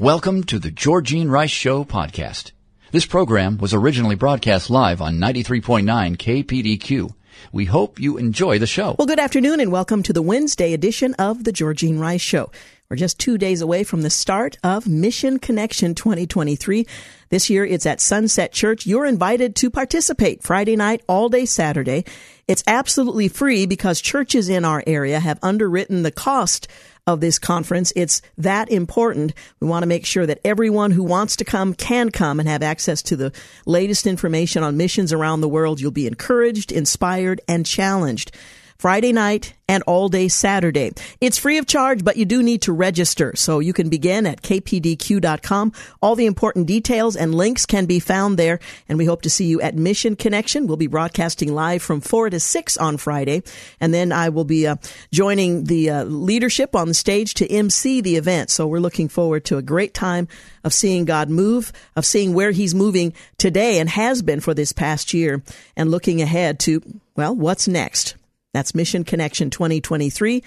[0.00, 2.52] Welcome to the Georgene Rice Show podcast.
[2.90, 5.84] This program was originally broadcast live on 93.9
[6.16, 7.12] KPDQ.
[7.52, 8.96] We hope you enjoy the show.
[8.98, 12.50] Well, good afternoon and welcome to the Wednesday edition of the Georgene Rice Show.
[12.88, 16.86] We're just two days away from the start of Mission Connection 2023.
[17.28, 18.86] This year it's at Sunset Church.
[18.86, 22.06] You're invited to participate Friday night, all day Saturday.
[22.48, 26.68] It's absolutely free because churches in our area have underwritten the cost
[27.12, 27.92] of this conference.
[27.96, 29.34] It's that important.
[29.60, 32.62] We want to make sure that everyone who wants to come can come and have
[32.62, 33.32] access to the
[33.66, 35.80] latest information on missions around the world.
[35.80, 38.32] You'll be encouraged, inspired, and challenged.
[38.80, 40.90] Friday night and all day Saturday.
[41.20, 43.36] It's free of charge, but you do need to register.
[43.36, 45.72] So you can begin at kpdq.com.
[46.00, 48.58] All the important details and links can be found there.
[48.88, 50.66] And we hope to see you at Mission Connection.
[50.66, 53.42] We'll be broadcasting live from 4 to 6 on Friday.
[53.80, 54.76] And then I will be uh,
[55.12, 58.48] joining the uh, leadership on the stage to MC the event.
[58.48, 60.26] So we're looking forward to a great time
[60.64, 64.72] of seeing God move, of seeing where He's moving today and has been for this
[64.72, 65.42] past year,
[65.76, 66.82] and looking ahead to,
[67.14, 68.16] well, what's next?
[68.52, 70.42] That's Mission Connection 2023,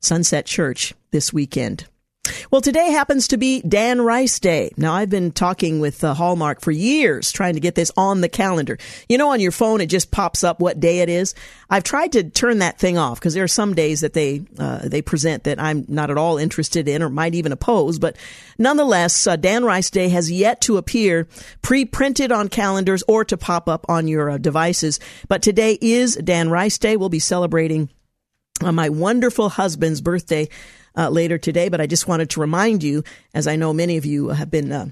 [0.00, 1.86] Sunset Church this weekend.
[2.50, 4.72] Well, today happens to be Dan Rice Day.
[4.76, 8.28] Now, I've been talking with uh, Hallmark for years trying to get this on the
[8.28, 8.78] calendar.
[9.08, 11.34] You know, on your phone, it just pops up what day it is.
[11.68, 14.88] I've tried to turn that thing off because there are some days that they, uh,
[14.88, 17.98] they present that I'm not at all interested in or might even oppose.
[17.98, 18.16] But
[18.58, 21.26] nonetheless, uh, Dan Rice Day has yet to appear
[21.62, 25.00] pre-printed on calendars or to pop up on your uh, devices.
[25.28, 26.96] But today is Dan Rice Day.
[26.96, 27.90] We'll be celebrating
[28.62, 30.48] uh, my wonderful husband's birthday
[30.96, 34.06] uh, later today, but I just wanted to remind you, as I know many of
[34.06, 34.88] you have been, uh,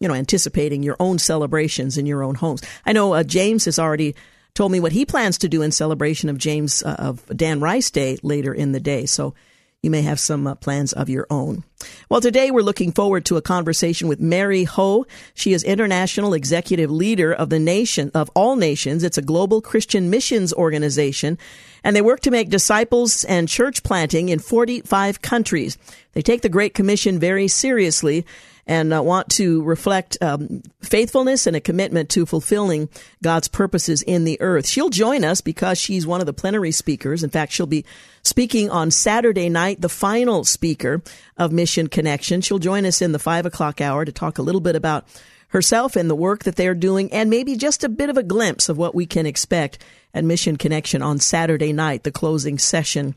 [0.00, 2.62] you know, anticipating your own celebrations in your own homes.
[2.86, 4.14] I know uh, James has already
[4.54, 7.90] told me what he plans to do in celebration of James uh, of Dan Rice
[7.90, 9.06] Day later in the day.
[9.06, 9.34] So
[9.82, 11.62] you may have some uh, plans of your own.
[12.10, 15.06] Well, today we're looking forward to a conversation with Mary Ho.
[15.34, 19.04] She is international executive leader of the nation of all nations.
[19.04, 21.38] It's a global Christian missions organization
[21.84, 25.78] and they work to make disciples and church planting in 45 countries.
[26.12, 28.26] They take the Great Commission very seriously
[28.68, 32.90] and uh, want to reflect um, faithfulness and a commitment to fulfilling
[33.22, 34.68] God's purposes in the earth.
[34.68, 37.24] She'll join us because she's one of the plenary speakers.
[37.24, 37.86] In fact, she'll be
[38.22, 41.02] speaking on Saturday night, the final speaker
[41.38, 42.42] of Mission Connection.
[42.42, 45.08] She'll join us in the five o'clock hour to talk a little bit about
[45.48, 48.68] herself and the work that they're doing and maybe just a bit of a glimpse
[48.68, 49.78] of what we can expect
[50.12, 53.14] at Mission Connection on Saturday night, the closing session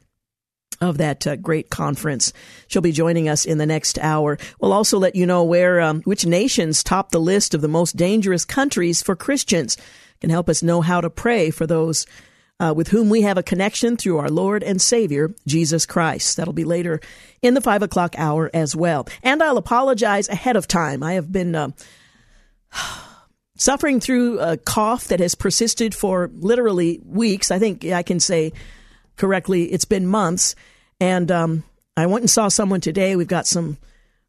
[0.82, 2.34] of that uh, great conference.
[2.68, 4.38] She'll be joining us in the next hour.
[4.60, 7.96] We'll also let you know where um, which nations top the list of the most
[7.96, 9.78] dangerous countries for Christians.
[10.20, 12.06] Can help us know how to pray for those
[12.60, 16.38] uh, with whom we have a connection through our Lord and Savior Jesus Christ.
[16.38, 17.00] That'll be later
[17.42, 19.08] in the five o'clock hour as well.
[19.24, 21.04] And I'll apologize ahead of time.
[21.04, 21.56] I have been.
[21.56, 21.70] Uh,
[23.62, 27.52] suffering through a cough that has persisted for literally weeks.
[27.52, 28.54] I think I can say
[29.18, 30.56] correctly, it's been months.
[31.02, 31.64] And um,
[31.98, 33.18] I went and saw someone today.
[33.18, 33.78] We've got some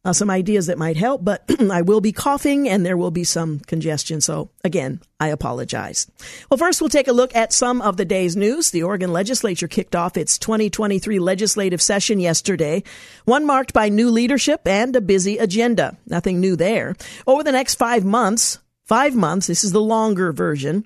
[0.05, 3.23] uh, some ideas that might help, but I will be coughing and there will be
[3.23, 4.21] some congestion.
[4.21, 6.11] So again, I apologize.
[6.51, 8.71] Well, first we'll take a look at some of the day's news.
[8.71, 12.83] The Oregon legislature kicked off its 2023 legislative session yesterday,
[13.27, 15.97] one marked by new leadership and a busy agenda.
[16.07, 16.97] Nothing new there.
[17.27, 20.85] Over the next five months, five months, this is the longer version,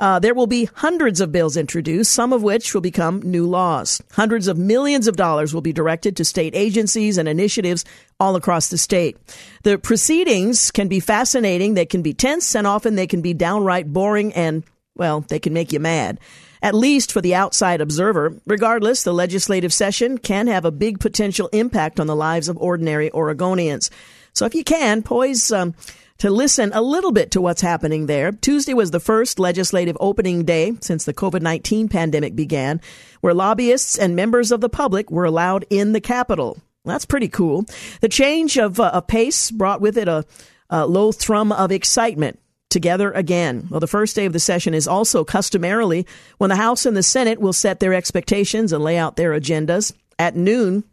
[0.00, 4.02] uh, there will be hundreds of bills introduced, some of which will become new laws.
[4.12, 7.84] Hundreds of millions of dollars will be directed to state agencies and initiatives
[8.18, 9.18] all across the state.
[9.62, 13.92] The proceedings can be fascinating, they can be tense, and often they can be downright
[13.92, 14.64] boring and,
[14.96, 16.18] well, they can make you mad.
[16.62, 18.34] At least for the outside observer.
[18.46, 23.10] Regardless, the legislative session can have a big potential impact on the lives of ordinary
[23.10, 23.90] Oregonians.
[24.32, 25.74] So if you can, poise um,
[26.20, 28.30] to listen a little bit to what's happening there.
[28.30, 32.80] Tuesday was the first legislative opening day since the COVID-19 pandemic began,
[33.22, 36.58] where lobbyists and members of the public were allowed in the Capitol.
[36.84, 37.64] That's pretty cool.
[38.02, 40.26] The change of, uh, pace brought with it a,
[40.68, 42.38] a low thrum of excitement
[42.68, 43.66] together again.
[43.70, 46.06] Well, the first day of the session is also customarily
[46.36, 49.92] when the House and the Senate will set their expectations and lay out their agendas.
[50.18, 50.84] At noon,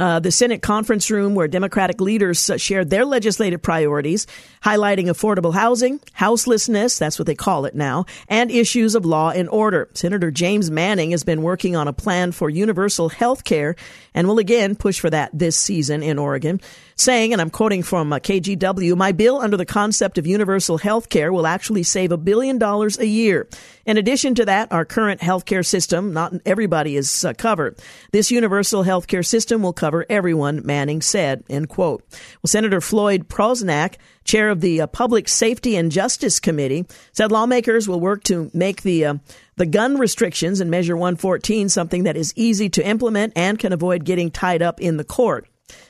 [0.00, 4.26] uh, the Senate conference room where Democratic leaders uh, shared their legislative priorities,
[4.64, 9.46] highlighting affordable housing, houselessness, that's what they call it now, and issues of law and
[9.50, 9.90] order.
[9.92, 13.76] Senator James Manning has been working on a plan for universal health care
[14.14, 16.62] and will again push for that this season in Oregon,
[16.96, 21.10] saying, and I'm quoting from uh, KGW, my bill under the concept of universal health
[21.10, 23.48] care will actually save a billion dollars a year.
[23.84, 27.78] In addition to that, our current health care system, not everybody is uh, covered.
[28.12, 32.02] This universal healthcare system will cover everyone, Manning said, end quote.
[32.42, 37.88] Well, Senator Floyd Prozanski, chair of the uh, Public Safety and Justice Committee, said lawmakers
[37.88, 39.14] will work to make the uh,
[39.56, 44.04] the gun restrictions in Measure 114 something that is easy to implement and can avoid
[44.04, 45.46] getting tied up in the court.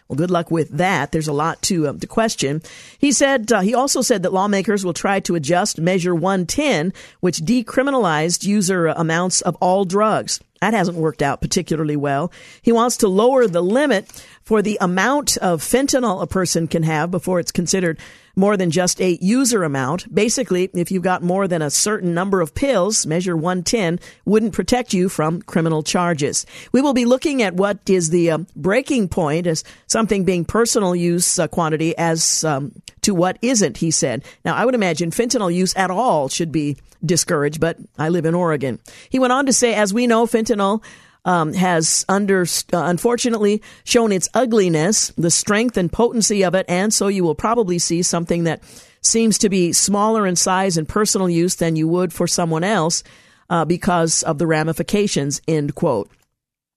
[0.09, 1.13] Well, good luck with that.
[1.13, 2.63] There's a lot to uh, to question.
[2.99, 7.39] He said uh, he also said that lawmakers will try to adjust Measure 110, which
[7.39, 10.41] decriminalized user amounts of all drugs.
[10.61, 12.31] That hasn't worked out particularly well.
[12.61, 17.11] He wants to lower the limit for the amount of fentanyl a person can have
[17.11, 17.99] before it's considered
[18.41, 20.13] more than just a user amount.
[20.13, 24.95] Basically, if you've got more than a certain number of pills, measure 110 wouldn't protect
[24.95, 26.47] you from criminal charges.
[26.73, 30.97] We will be looking at what is the uh, breaking point as something being personal
[30.97, 32.73] use uh, quantity as um,
[33.03, 34.25] to what isn't, he said.
[34.45, 38.35] Now, I would imagine fentanyl use at all should be discouraged, but I live in
[38.35, 38.79] Oregon.
[39.11, 40.83] He went on to say, as we know, fentanyl
[41.25, 46.93] um, has under uh, unfortunately shown its ugliness, the strength and potency of it, and
[46.93, 48.63] so you will probably see something that
[49.03, 53.03] seems to be smaller in size and personal use than you would for someone else
[53.49, 55.41] uh, because of the ramifications.
[55.49, 56.11] End quote.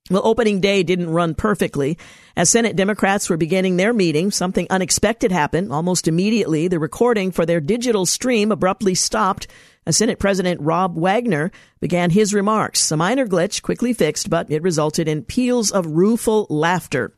[0.09, 1.97] Well, opening day didn't run perfectly.
[2.35, 5.71] As Senate Democrats were beginning their meeting, something unexpected happened.
[5.71, 9.47] Almost immediately, the recording for their digital stream abruptly stopped
[9.91, 11.51] Senate President Rob Wagner
[11.81, 12.91] began his remarks.
[12.91, 17.13] A minor glitch quickly fixed, but it resulted in peals of rueful laughter.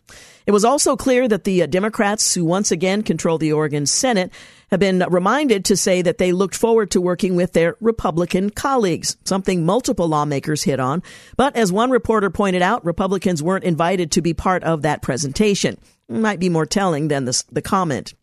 [0.46, 4.32] It was also clear that the uh, Democrats, who once again control the Oregon Senate,
[4.70, 9.18] have been reminded to say that they looked forward to working with their Republican colleagues,
[9.26, 11.02] something multiple lawmakers hit on.
[11.36, 15.78] But as one reporter pointed out, Republicans weren't invited to be part of that presentation.
[16.08, 18.14] Might be more telling than the, the comment.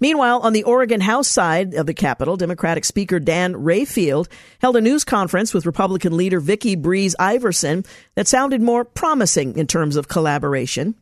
[0.00, 4.28] Meanwhile, on the Oregon House side of the Capitol, Democratic Speaker Dan Rayfield
[4.58, 7.84] held a news conference with Republican leader Vikki Breese-Iverson
[8.14, 10.94] that sounded more promising in terms of collaboration.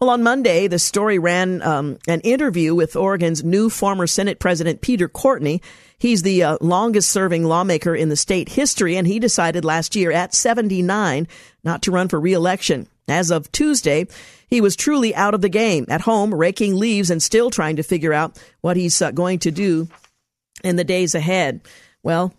[0.00, 4.82] Well, on Monday, the story ran um, an interview with Oregon's new former Senate President
[4.82, 5.62] Peter Courtney.
[5.98, 10.12] He's the uh, longest serving lawmaker in the state history, and he decided last year
[10.12, 11.28] at 79
[11.64, 12.88] not to run for reelection.
[13.08, 14.06] As of Tuesday,
[14.48, 17.82] he was truly out of the game, at home, raking leaves and still trying to
[17.82, 19.88] figure out what he's uh, going to do
[20.62, 21.60] in the days ahead.
[22.02, 22.32] Well,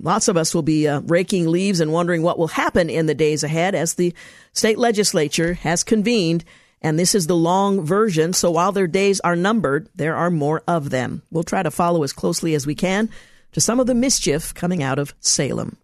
[0.00, 3.14] Lots of us will be uh, raking leaves and wondering what will happen in the
[3.14, 4.14] days ahead as the
[4.52, 6.44] state legislature has convened.
[6.82, 8.34] And this is the long version.
[8.34, 11.22] So while their days are numbered, there are more of them.
[11.30, 13.08] We'll try to follow as closely as we can
[13.52, 15.78] to some of the mischief coming out of Salem.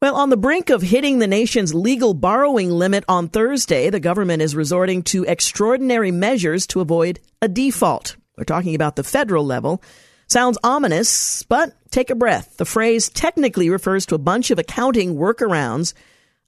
[0.00, 4.42] Well, on the brink of hitting the nation's legal borrowing limit on Thursday, the government
[4.42, 8.14] is resorting to extraordinary measures to avoid a default.
[8.36, 9.82] We're talking about the federal level.
[10.28, 12.58] Sounds ominous, but take a breath.
[12.58, 15.94] The phrase technically refers to a bunch of accounting workarounds.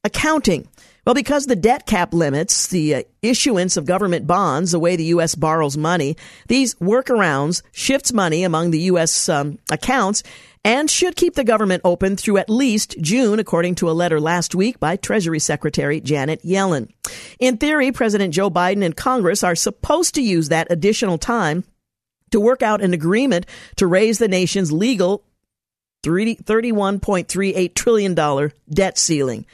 [0.05, 0.69] Accounting.
[1.05, 5.05] Well, because the debt cap limits the uh, issuance of government bonds, the way the
[5.07, 5.35] U.S.
[5.35, 6.17] borrows money,
[6.47, 9.29] these workarounds shifts money among the U.S.
[9.29, 10.23] Um, accounts
[10.65, 14.55] and should keep the government open through at least June, according to a letter last
[14.55, 16.91] week by Treasury Secretary Janet Yellen.
[17.39, 21.65] In theory, President Joe Biden and Congress are supposed to use that additional time
[22.31, 25.25] to work out an agreement to raise the nation's legal
[26.03, 29.47] $31.38 trillion debt ceiling.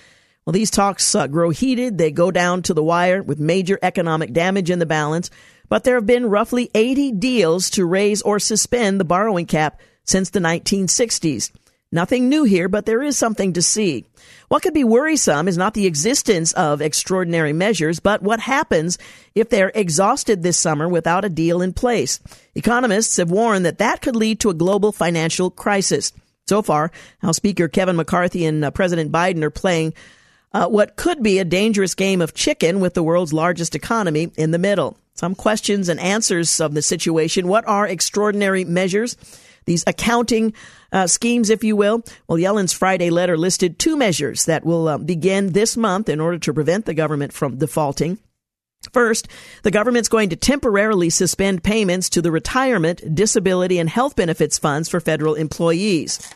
[0.45, 1.99] Well, these talks uh, grow heated.
[1.99, 5.31] They go down to the wire with major economic damage in the balance.
[5.69, 10.31] But there have been roughly 80 deals to raise or suspend the borrowing cap since
[10.31, 11.51] the 1960s.
[11.93, 14.05] Nothing new here, but there is something to see.
[14.49, 18.99] What could be worrisome is not the existence of extraordinary measures, but what happens
[19.35, 22.21] if they're exhausted this summer without a deal in place.
[22.55, 26.13] Economists have warned that that could lead to a global financial crisis.
[26.49, 29.95] So far, House Speaker Kevin McCarthy and uh, President Biden are playing
[30.53, 34.53] uh, what could be a dangerous game of chicken with the world's largest economy in
[34.53, 34.97] the middle.
[35.15, 37.49] Some questions and answers of the situation.
[37.49, 39.17] What are extraordinary measures?
[39.67, 40.55] These accounting
[40.93, 42.03] uh, schemes, if you will.
[42.29, 46.39] Well, Yellen's Friday letter listed two measures that will uh, begin this month in order
[46.39, 48.19] to prevent the government from defaulting.
[48.93, 49.29] First,
[49.63, 54.89] the government's going to temporarily suspend payments to the retirement, disability, and health benefits funds
[54.89, 56.33] for federal employees.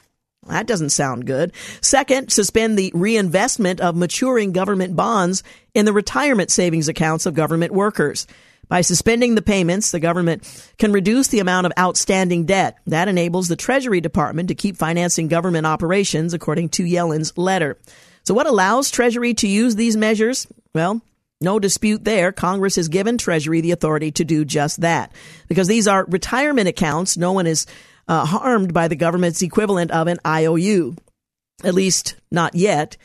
[0.49, 1.53] That doesn't sound good.
[1.81, 5.43] Second, suspend the reinvestment of maturing government bonds
[5.75, 8.27] in the retirement savings accounts of government workers.
[8.71, 10.45] By suspending the payments, the government
[10.79, 12.79] can reduce the amount of outstanding debt.
[12.87, 17.79] That enables the Treasury Department to keep financing government operations, according to Yellen's letter.
[18.23, 20.47] So what allows Treasury to use these measures?
[20.73, 21.03] Well,
[21.41, 22.31] no dispute there.
[22.31, 25.11] Congress has given Treasury the authority to do just that.
[25.49, 27.67] Because these are retirement accounts, no one is
[28.07, 30.95] uh, harmed by the government's equivalent of an IOU.
[31.65, 32.97] At least not yet,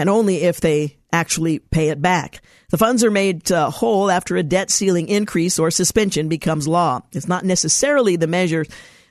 [0.00, 2.40] and only if they actually pay it back.
[2.70, 7.02] The funds are made uh, whole after a debt ceiling increase or suspension becomes law.
[7.12, 8.64] It's not necessarily the measure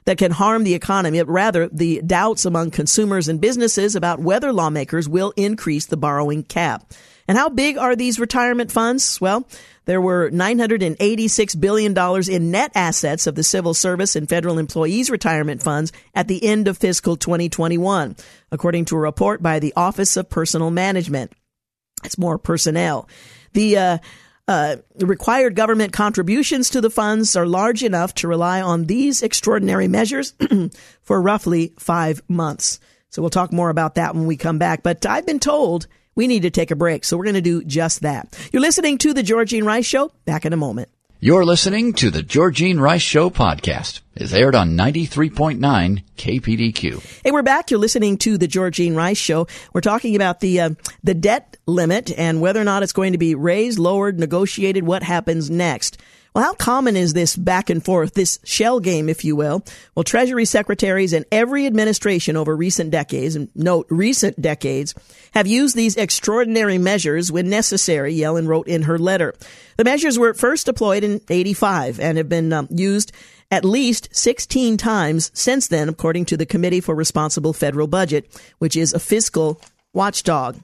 [0.05, 4.51] that can harm the economy, but rather the doubts among consumers and businesses about whether
[4.51, 6.91] lawmakers will increase the borrowing cap.
[7.29, 9.21] And how big are these retirement funds?
[9.21, 9.47] Well,
[9.85, 11.95] there were $986 billion
[12.27, 16.67] in net assets of the civil service and federal employees retirement funds at the end
[16.67, 18.15] of fiscal 2021,
[18.51, 21.31] according to a report by the Office of Personnel Management.
[22.03, 23.07] It's more personnel.
[23.53, 23.97] The, uh,
[24.47, 29.87] uh, required government contributions to the funds are large enough to rely on these extraordinary
[29.87, 30.33] measures
[31.03, 32.79] for roughly five months.
[33.11, 34.81] So we'll talk more about that when we come back.
[34.81, 35.85] But I've been told
[36.19, 37.05] we need to take a break.
[37.05, 38.37] So we're going to do just that.
[38.51, 40.11] You're listening to The Georgene Rice Show.
[40.25, 40.89] Back in a moment.
[41.21, 44.01] You're listening to the Georgene Rice Show podcast.
[44.15, 47.21] It's aired on 93.9 KPDQ.
[47.23, 47.71] Hey, we're back.
[47.71, 49.47] You're listening to the Georgene Rice Show.
[49.71, 50.69] We're talking about the uh,
[51.05, 55.03] the debt limit and whether or not it's going to be raised, lowered, negotiated, what
[55.03, 56.01] happens next.
[56.39, 59.61] Well, how common is this back and forth, this shell game, if you will?
[59.93, 64.95] Well, Treasury secretaries in every administration over recent decades, and note recent decades,
[65.33, 69.35] have used these extraordinary measures when necessary, Yellen wrote in her letter.
[69.75, 73.11] The measures were first deployed in 85 and have been um, used
[73.51, 78.77] at least 16 times since then, according to the Committee for Responsible Federal Budget, which
[78.77, 79.59] is a fiscal
[79.91, 80.57] watchdog.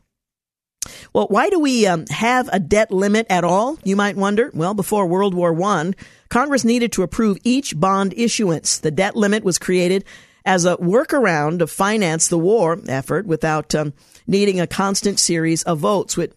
[1.13, 3.77] Well, why do we um, have a debt limit at all?
[3.83, 4.51] You might wonder.
[4.53, 5.93] Well, before World War I,
[6.29, 8.79] Congress needed to approve each bond issuance.
[8.79, 10.05] The debt limit was created
[10.45, 13.93] as a workaround to finance the war effort without um,
[14.27, 16.33] needing a constant series of votes, which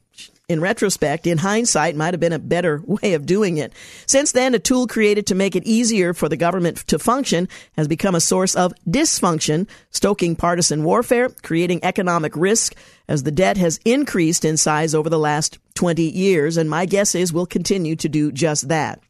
[0.48, 3.72] in retrospect, in hindsight, might have been a better way of doing it.
[4.06, 7.86] Since then, a tool created to make it easier for the government to function has
[7.86, 12.74] become a source of dysfunction, stoking partisan warfare, creating economic risk
[13.08, 16.56] as the debt has increased in size over the last 20 years.
[16.56, 19.00] And my guess is we'll continue to do just that.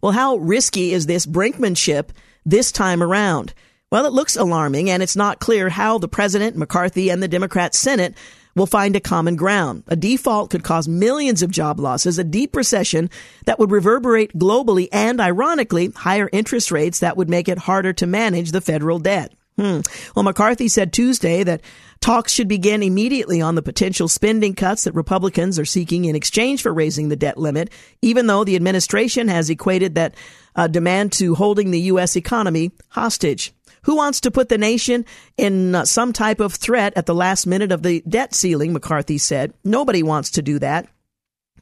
[0.00, 2.10] Well, how risky is this brinkmanship
[2.46, 3.52] this time around?
[3.92, 7.74] Well, it looks alarming, and it's not clear how the president, McCarthy, and the Democrat
[7.74, 8.14] Senate
[8.54, 9.84] will find a common ground.
[9.86, 13.10] A default could cause millions of job losses, a deep recession
[13.46, 18.06] that would reverberate globally, and ironically, higher interest rates that would make it harder to
[18.06, 19.32] manage the federal debt.
[19.60, 19.80] Hmm.
[20.16, 21.60] Well, McCarthy said Tuesday that
[22.00, 26.62] talks should begin immediately on the potential spending cuts that Republicans are seeking in exchange
[26.62, 30.14] for raising the debt limit, even though the administration has equated that
[30.56, 32.16] uh, demand to holding the U.S.
[32.16, 33.52] economy hostage.
[33.82, 35.04] Who wants to put the nation
[35.36, 38.72] in uh, some type of threat at the last minute of the debt ceiling?
[38.72, 39.54] McCarthy said.
[39.64, 40.88] Nobody wants to do that.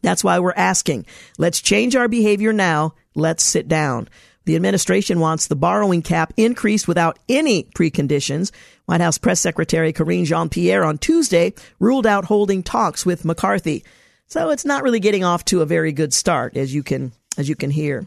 [0.02, 1.06] That's why we're asking.
[1.38, 2.94] Let's change our behavior now.
[3.14, 4.08] Let's sit down.
[4.44, 8.50] The administration wants the borrowing cap increased without any preconditions.
[8.86, 13.84] White House Press Secretary Karine Jean Pierre on Tuesday ruled out holding talks with McCarthy.
[14.26, 17.48] So it's not really getting off to a very good start, as you can, as
[17.48, 18.06] you can hear.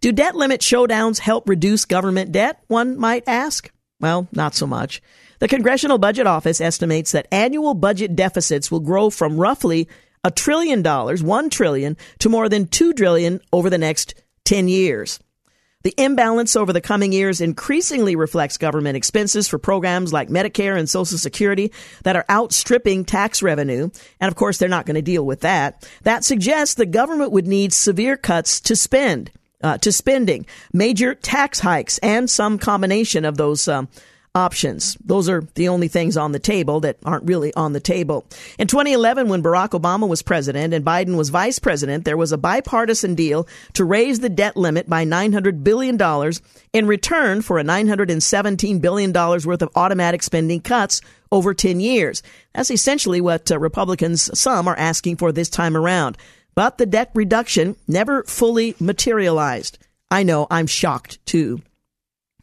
[0.00, 2.62] Do debt limit showdowns help reduce government debt?
[2.66, 3.70] One might ask.
[4.00, 5.02] Well, not so much.
[5.40, 9.88] The Congressional Budget Office estimates that annual budget deficits will grow from roughly
[10.22, 15.18] a trillion dollars, one trillion, to more than two trillion over the next 10 years.
[15.82, 20.86] The imbalance over the coming years increasingly reflects government expenses for programs like Medicare and
[20.86, 21.72] Social Security
[22.04, 23.88] that are outstripping tax revenue.
[24.20, 25.88] And of course, they're not going to deal with that.
[26.02, 29.30] That suggests the government would need severe cuts to spend
[29.62, 33.88] uh, to spending, major tax hikes, and some combination of those um,
[34.34, 34.96] options.
[35.04, 38.26] Those are the only things on the table that aren't really on the table.
[38.58, 42.38] In 2011, when Barack Obama was president and Biden was vice president, there was a
[42.38, 45.98] bipartisan deal to raise the debt limit by $900 billion
[46.72, 51.00] in return for a $917 billion worth of automatic spending cuts
[51.32, 52.22] over 10 years.
[52.54, 56.16] That's essentially what uh, Republicans, some, are asking for this time around
[56.54, 59.78] but the debt reduction never fully materialized.
[60.10, 61.62] I know I'm shocked too.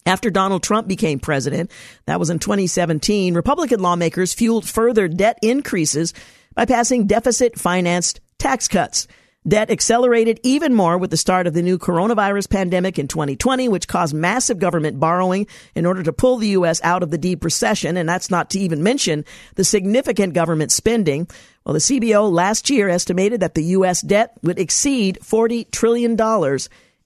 [0.06, 1.70] After Donald Trump became president,
[2.06, 6.14] that was in 2017, Republican lawmakers fueled further debt increases
[6.56, 9.08] by passing deficit financed tax cuts.
[9.48, 13.88] Debt accelerated even more with the start of the new coronavirus pandemic in 2020, which
[13.88, 16.82] caused massive government borrowing in order to pull the U.S.
[16.84, 17.96] out of the deep recession.
[17.96, 19.24] And that's not to even mention
[19.56, 21.30] the significant government spending.
[21.68, 24.00] Well, the CBO last year estimated that the U.S.
[24.00, 26.12] debt would exceed $40 trillion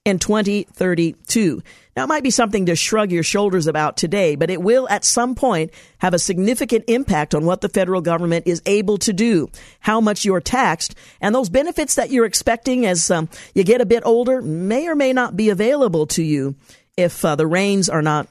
[0.04, 1.62] in 2032.
[1.96, 5.04] Now, it might be something to shrug your shoulders about today, but it will at
[5.04, 9.50] some point have a significant impact on what the federal government is able to do,
[9.80, 13.84] how much you're taxed, and those benefits that you're expecting as um, you get a
[13.84, 16.54] bit older may or may not be available to you
[16.96, 18.28] if uh, the reins are not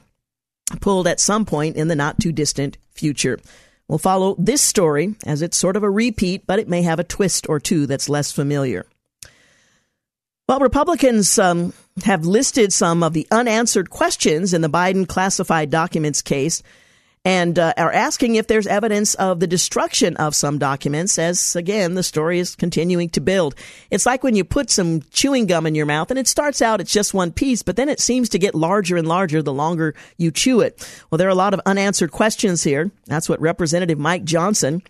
[0.80, 3.38] pulled at some point in the not too distant future.
[3.92, 7.04] We'll follow this story as it's sort of a repeat, but it may have a
[7.04, 8.86] twist or two that's less familiar.
[10.48, 16.22] Well, Republicans um, have listed some of the unanswered questions in the Biden classified documents
[16.22, 16.62] case
[17.24, 21.94] and uh, are asking if there's evidence of the destruction of some documents as again
[21.94, 23.54] the story is continuing to build.
[23.90, 26.80] It's like when you put some chewing gum in your mouth and it starts out
[26.80, 29.94] it's just one piece but then it seems to get larger and larger the longer
[30.16, 30.84] you chew it.
[31.10, 32.90] Well there are a lot of unanswered questions here.
[33.06, 34.82] That's what representative mike johnson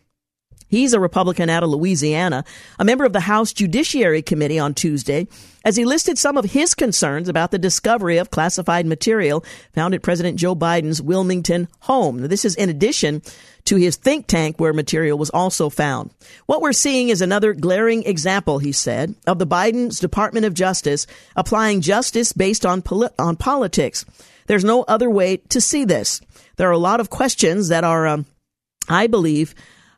[0.73, 2.47] He's a Republican out of Louisiana,
[2.79, 5.29] a member of the House Judiciary Committee on Tuesday,
[5.67, 10.00] as he listed some of his concerns about the discovery of classified material found at
[10.00, 12.23] President Joe Biden's Wilmington home.
[12.23, 13.21] Now, this is in addition
[13.67, 16.09] to his think tank where material was also found.
[16.47, 21.07] What we're seeing is another glaring example, he said, of the Biden's Department of Justice
[21.37, 24.07] applying justice based on, poli- on politics.
[24.47, 26.23] There's no other way to see this.
[26.57, 28.25] There are a lot of questions that are, um,
[28.88, 29.55] I believe,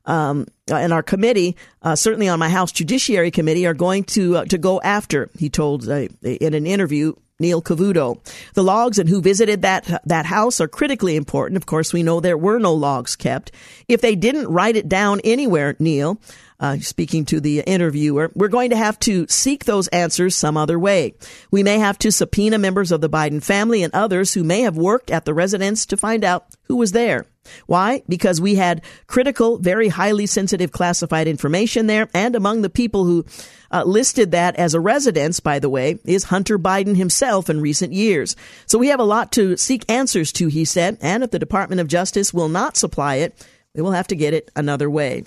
[0.07, 4.45] um, and our committee, uh, certainly on my House Judiciary Committee, are going to uh,
[4.47, 5.31] to go after.
[5.39, 8.21] He told uh, in an interview Neil Cavuto.
[8.55, 11.57] The logs and who visited that that house are critically important.
[11.57, 13.51] Of course, we know there were no logs kept.
[13.89, 16.21] If they didn't write it down anywhere, Neil,
[16.61, 20.79] uh, speaking to the interviewer, we're going to have to seek those answers some other
[20.79, 21.15] way.
[21.51, 24.77] We may have to subpoena members of the Biden family and others who may have
[24.77, 27.27] worked at the residence to find out who was there.
[27.67, 28.03] Why?
[28.09, 32.09] Because we had critical, very highly sensitive classified information there.
[32.15, 33.25] And among the people who
[33.71, 37.93] uh, listed that as a residence, by the way, is Hunter Biden himself in recent
[37.93, 38.37] years.
[38.67, 40.99] So we have a lot to seek answers to, he said.
[41.01, 44.35] And if the Department of Justice will not supply it, we will have to get
[44.35, 45.25] it another way.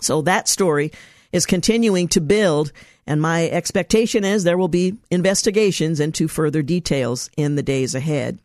[0.00, 0.92] So that story
[1.32, 2.72] is continuing to build.
[3.06, 8.38] And my expectation is there will be investigations into further details in the days ahead.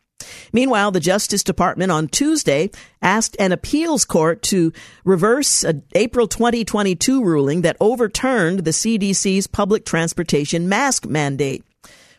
[0.54, 2.70] Meanwhile, the Justice Department on Tuesday
[3.02, 4.72] asked an appeals court to
[5.04, 11.64] reverse an April 2022 ruling that overturned the CDC's public transportation mask mandate.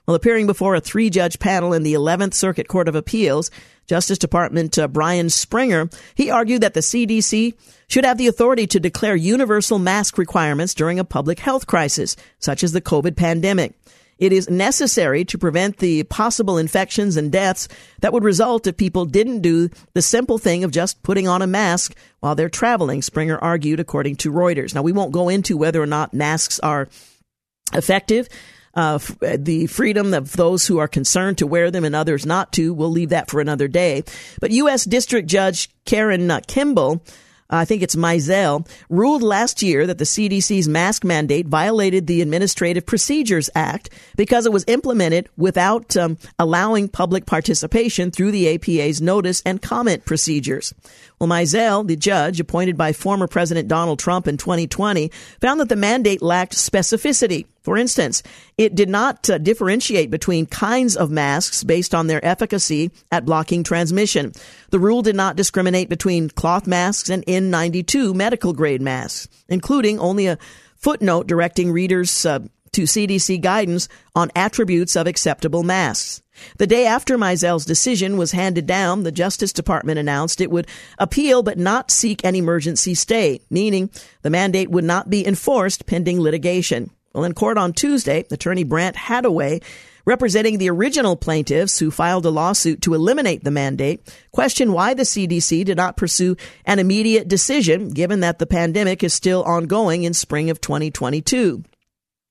[0.04, 3.50] While appearing before a three judge panel in the 11th Circuit Court of Appeals,
[3.88, 7.54] Justice Department uh, Brian Springer, he argued that the CDC
[7.88, 12.64] should have the authority to declare universal mask requirements during a public health crisis, such
[12.64, 13.76] as the COVID pandemic.
[14.18, 17.68] It is necessary to prevent the possible infections and deaths
[18.00, 21.48] that would result if people didn't do the simple thing of just putting on a
[21.48, 24.74] mask while they're traveling, Springer argued, according to Reuters.
[24.74, 26.88] Now, we won't go into whether or not masks are
[27.74, 28.30] effective.
[28.74, 32.74] Uh, the freedom of those who are concerned to wear them and others not to,
[32.74, 34.04] we'll leave that for another day.
[34.42, 34.84] But U.S.
[34.84, 37.02] District Judge Karen uh, Kimball
[37.50, 42.86] I think it's Mizelle, ruled last year that the CDC's mask mandate violated the Administrative
[42.86, 49.44] Procedures Act because it was implemented without um, allowing public participation through the APA's notice
[49.46, 50.74] and comment procedures.
[51.20, 55.76] Well, Mizelle, the judge appointed by former President Donald Trump in 2020, found that the
[55.76, 57.46] mandate lacked specificity.
[57.66, 58.22] For instance,
[58.60, 63.64] it did not uh, differentiate between kinds of masks based on their efficacy at blocking
[63.64, 64.34] transmission.
[64.70, 70.28] The rule did not discriminate between cloth masks and N92 medical grade masks, including only
[70.28, 70.38] a
[70.76, 72.42] footnote directing readers uh,
[72.74, 76.22] to CDC guidance on attributes of acceptable masks.
[76.60, 80.68] The day after Mizelle's decision was handed down, the Justice Department announced it would
[81.00, 83.90] appeal but not seek an emergency stay, meaning
[84.22, 86.92] the mandate would not be enforced pending litigation.
[87.16, 89.64] Well, in court on Tuesday, attorney Brant Hadaway,
[90.04, 95.04] representing the original plaintiffs who filed a lawsuit to eliminate the mandate, questioned why the
[95.04, 100.14] CDC did not pursue an immediate decision given that the pandemic is still ongoing in
[100.14, 101.64] spring of 2022.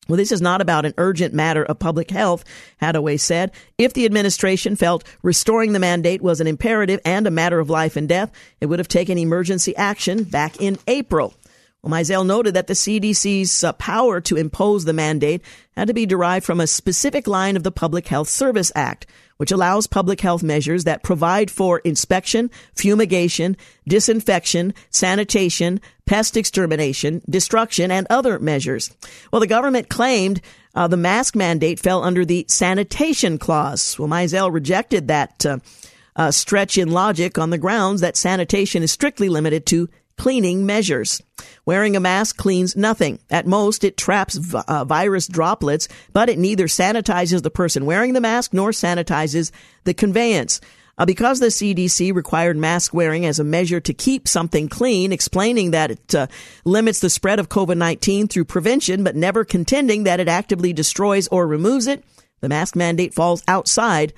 [0.07, 2.45] Well, this is not about an urgent matter of public health,
[2.83, 3.53] Hadaway said.
[3.79, 7.97] If the administration felt restoring the mandate was an imperative and a matter of life
[7.97, 11.33] and death, it would have taken emergency action back in April.
[11.85, 15.43] Well, Mizelle noted that the CDC's uh, power to impose the mandate
[15.77, 19.53] had to be derived from a specific line of the Public Health Service Act, which
[19.53, 23.55] allows public health measures that provide for inspection, fumigation,
[23.87, 28.91] disinfection, sanitation, pest extermination, destruction, and other measures.
[29.31, 30.41] Well, the government claimed
[30.75, 33.99] uh, the mask mandate fell under the sanitation clause.
[33.99, 35.59] Well, Mizelle rejected that uh,
[36.17, 41.23] uh, stretch in logic on the grounds that sanitation is strictly limited to cleaning measures.
[41.67, 43.19] Wearing a mask cleans nothing.
[43.31, 48.21] At most, it traps uh, virus droplets, but it neither sanitizes the person wearing the
[48.21, 49.51] mask nor sanitizes
[49.85, 50.61] the conveyance.
[50.97, 55.73] Uh, because the CDC required mask wearing as a measure to keep something clean, explaining
[55.73, 56.29] that it uh,
[56.65, 61.27] limits the spread of COVID 19 through prevention, but never contending that it actively destroys
[61.29, 62.05] or removes it,
[62.41, 64.13] the mask mandate falls outside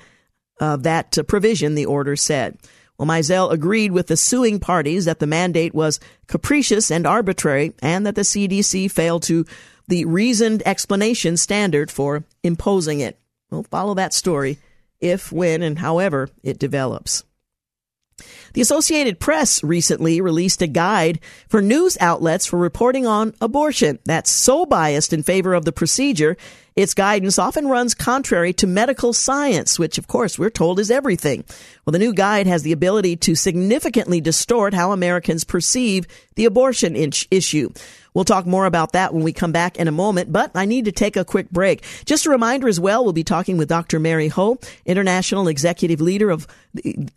[0.59, 2.57] of that uh, provision, the order said.
[2.97, 8.05] Well, Mizelle agreed with the suing parties that the mandate was capricious and arbitrary, and
[8.05, 9.45] that the CDC failed to
[9.87, 13.19] the reasoned explanation standard for imposing it.
[13.51, 14.57] We'll follow that story
[14.99, 17.23] if, when, and however it develops.
[18.53, 24.31] The Associated Press recently released a guide for news outlets for reporting on abortion that's
[24.31, 26.35] so biased in favor of the procedure,
[26.75, 31.43] its guidance often runs contrary to medical science, which of course we're told is everything.
[31.85, 36.95] Well, the new guide has the ability to significantly distort how Americans perceive the abortion
[36.95, 37.69] issue.
[38.17, 40.85] We'll talk more about that when we come back in a moment, but I need
[40.85, 41.85] to take a quick break.
[42.03, 43.99] Just a reminder as well, we'll be talking with Dr.
[43.99, 46.47] Mary Ho, International Executive Leader of,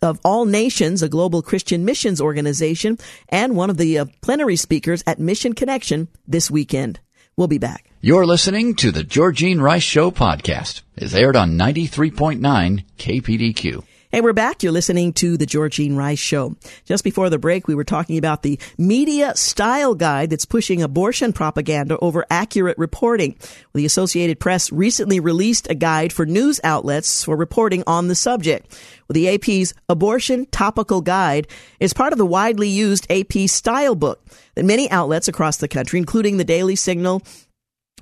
[0.03, 5.03] of All Nations, a global Christian missions organization, and one of the uh, plenary speakers
[5.07, 6.99] at Mission Connection this weekend.
[7.35, 7.89] We'll be back.
[8.01, 10.83] You're listening to the Georgene Rice Show podcast.
[10.95, 13.83] It's aired on 93.9 KPDQ.
[14.13, 14.61] Hey, we're back.
[14.61, 16.57] You're listening to the Georgene Rice Show.
[16.83, 21.31] Just before the break, we were talking about the media style guide that's pushing abortion
[21.31, 23.37] propaganda over accurate reporting.
[23.73, 28.77] The Associated Press recently released a guide for news outlets for reporting on the subject.
[29.09, 31.47] The AP's Abortion Topical Guide
[31.79, 34.21] is part of the widely used AP Style book
[34.55, 37.21] that many outlets across the country, including the Daily Signal,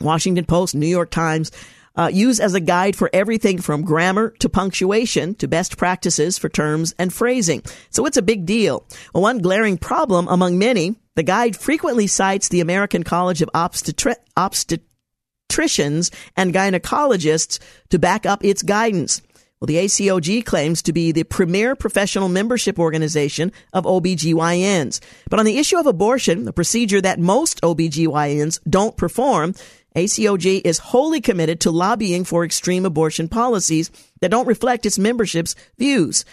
[0.01, 1.51] Washington Post, New York Times,
[1.99, 6.47] uh, use as a guide for everything from grammar to punctuation to best practices for
[6.47, 7.61] terms and phrasing.
[7.89, 8.85] So it's a big deal.
[9.13, 14.15] Well, one glaring problem among many, the guide frequently cites the American College of Obstetri-
[14.37, 17.59] Obstetricians and Gynecologists
[17.89, 19.21] to back up its guidance.
[19.59, 25.01] Well, the ACOG claims to be the premier professional membership organization of OBGYNs.
[25.29, 29.53] But on the issue of abortion, the procedure that most OBGYNs don't perform,
[29.99, 35.55] ACOG is wholly committed to lobbying for extreme abortion policies that don't reflect its membership's
[35.77, 36.23] views.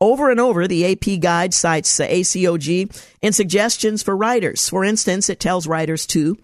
[0.00, 4.68] Over and over, the AP guide cites ACOG in suggestions for writers.
[4.68, 6.36] For instance, it tells writers to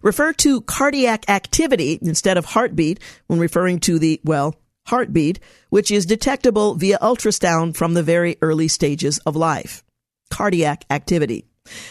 [0.00, 4.54] refer to cardiac activity instead of heartbeat when referring to the, well,
[4.86, 9.84] heartbeat, which is detectable via ultrasound from the very early stages of life.
[10.30, 11.44] Cardiac activity.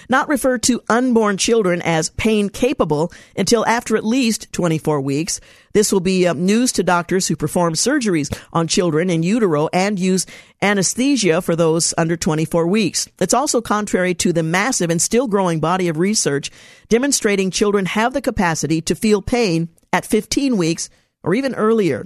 [0.10, 5.40] Not refer to unborn children as pain capable until after at least 24 weeks.
[5.74, 9.98] This will be uh, news to doctors who perform surgeries on children in utero and
[9.98, 10.26] use
[10.62, 13.08] anesthesia for those under 24 weeks.
[13.20, 16.52] It's also contrary to the massive and still growing body of research
[16.90, 20.90] demonstrating children have the capacity to feel pain at 15 weeks
[21.24, 22.06] or even earlier.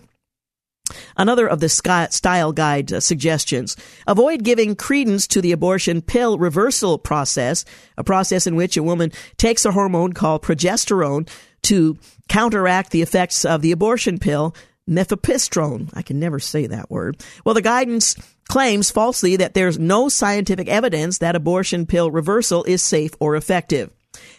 [1.15, 3.75] Another of the style guide suggestions.
[4.07, 7.65] Avoid giving credence to the abortion pill reversal process,
[7.97, 11.27] a process in which a woman takes a hormone called progesterone
[11.63, 11.97] to
[12.29, 14.55] counteract the effects of the abortion pill,
[14.89, 15.89] mifepristone.
[15.93, 17.21] I can never say that word.
[17.43, 18.15] Well, the guidance
[18.47, 23.91] claims falsely that there's no scientific evidence that abortion pill reversal is safe or effective.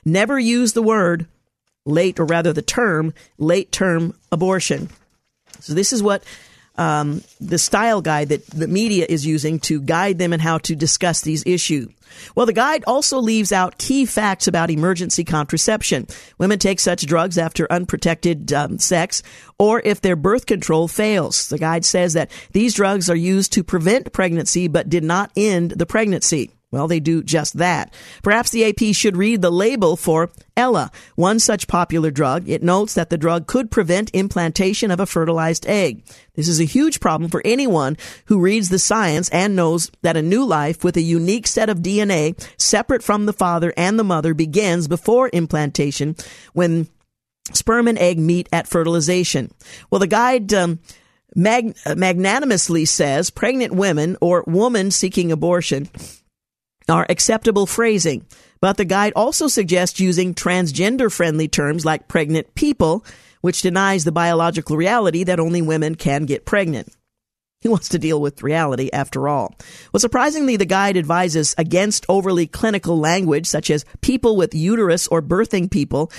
[0.05, 1.27] Never use the word
[1.85, 4.89] late, or rather the term late term abortion.
[5.61, 6.23] So this is what
[6.77, 10.77] um, the style guide that the media is using to guide them in how to
[10.77, 11.89] discuss these issues.
[12.35, 16.07] Well, the guide also leaves out key facts about emergency contraception.
[16.39, 19.23] Women take such drugs after unprotected um, sex
[19.59, 21.49] or if their birth control fails.
[21.49, 25.73] The guide says that these drugs are used to prevent pregnancy but did not end
[25.73, 26.51] the pregnancy.
[26.71, 27.95] Well, they do just that.
[28.23, 32.47] Perhaps the AP should read the label for Ella, one such popular drug.
[32.47, 36.05] It notes that the drug could prevent implantation of a fertilized egg.
[36.35, 40.23] This is a huge problem for anyone who reads the science and knows that a
[40.23, 44.35] new life with a unique set of DNA separate from the father and the mother
[44.35, 46.17] begins before implantation
[46.53, 46.87] when
[47.55, 49.51] sperm and egg meet at fertilization.
[49.91, 50.81] Well, the guide, um,
[51.35, 55.89] mag- magnanimously says pregnant women or woman seeking abortion
[56.89, 58.27] are acceptable phrasing,
[58.61, 63.05] but the guide also suggests using transgender friendly terms like pregnant people,
[63.41, 66.93] which denies the biological reality that only women can get pregnant.
[67.61, 69.55] He wants to deal with reality after all.
[69.93, 75.21] Well, surprisingly, the guide advises against overly clinical language such as people with uterus or
[75.21, 76.13] birthing people.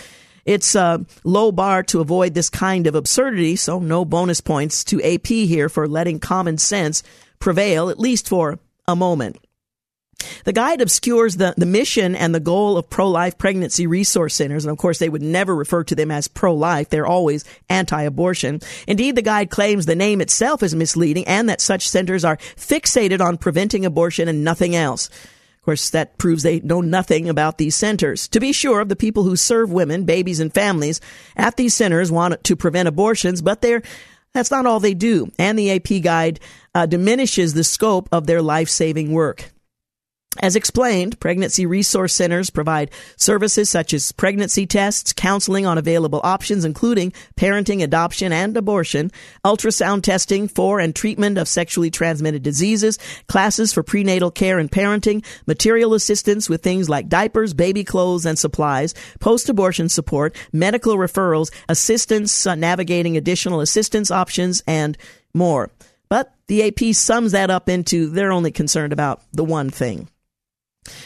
[0.45, 5.01] It's a low bar to avoid this kind of absurdity, so no bonus points to
[5.01, 7.03] AP here for letting common sense
[7.39, 9.37] prevail, at least for a moment.
[10.43, 14.65] The guide obscures the, the mission and the goal of pro-life pregnancy resource centers.
[14.65, 16.89] And of course, they would never refer to them as pro-life.
[16.89, 18.61] They're always anti-abortion.
[18.87, 23.21] Indeed, the guide claims the name itself is misleading and that such centers are fixated
[23.21, 25.07] on preventing abortion and nothing else.
[25.07, 28.27] Of course, that proves they know nothing about these centers.
[28.29, 31.01] To be sure, the people who serve women, babies, and families
[31.35, 33.83] at these centers want to prevent abortions, but they're
[34.31, 35.31] that's not all they do.
[35.39, 36.39] And the AP guide
[36.75, 39.51] uh, diminishes the scope of their life-saving work.
[40.37, 46.63] As explained, pregnancy resource centers provide services such as pregnancy tests, counseling on available options,
[46.63, 49.11] including parenting, adoption, and abortion,
[49.43, 55.25] ultrasound testing for and treatment of sexually transmitted diseases, classes for prenatal care and parenting,
[55.47, 62.45] material assistance with things like diapers, baby clothes, and supplies, post-abortion support, medical referrals, assistance
[62.45, 64.95] uh, navigating additional assistance options, and
[65.33, 65.71] more.
[66.07, 70.07] But the AP sums that up into they're only concerned about the one thing.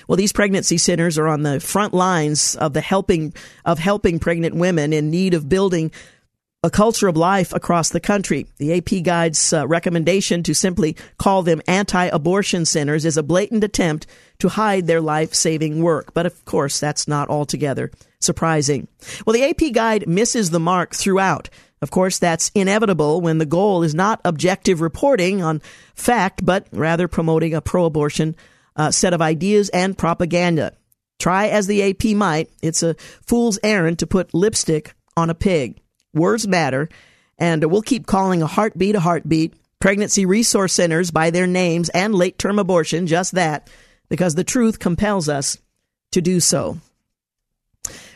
[0.07, 3.33] Well, these pregnancy centers are on the front lines of the helping
[3.65, 5.91] of helping pregnant women in need of building
[6.63, 8.47] a culture of life across the country.
[8.57, 14.07] The AP Guide's uh, recommendation to simply call them anti-abortion centers is a blatant attempt
[14.39, 16.13] to hide their life-saving work.
[16.13, 17.91] But of course, that's not altogether
[18.21, 18.87] surprising.
[19.25, 21.49] Well, the AP Guide misses the mark throughout.
[21.81, 25.61] Of course, that's inevitable when the goal is not objective reporting on
[25.95, 28.37] fact, but rather promoting a pro-abortion
[28.75, 30.73] uh, set of ideas and propaganda.
[31.19, 35.79] Try as the AP might, it's a fool's errand to put lipstick on a pig.
[36.13, 36.89] Words matter,
[37.37, 42.13] and we'll keep calling a heartbeat a heartbeat, pregnancy resource centers by their names, and
[42.13, 43.69] late term abortion just that,
[44.09, 45.57] because the truth compels us
[46.11, 46.77] to do so.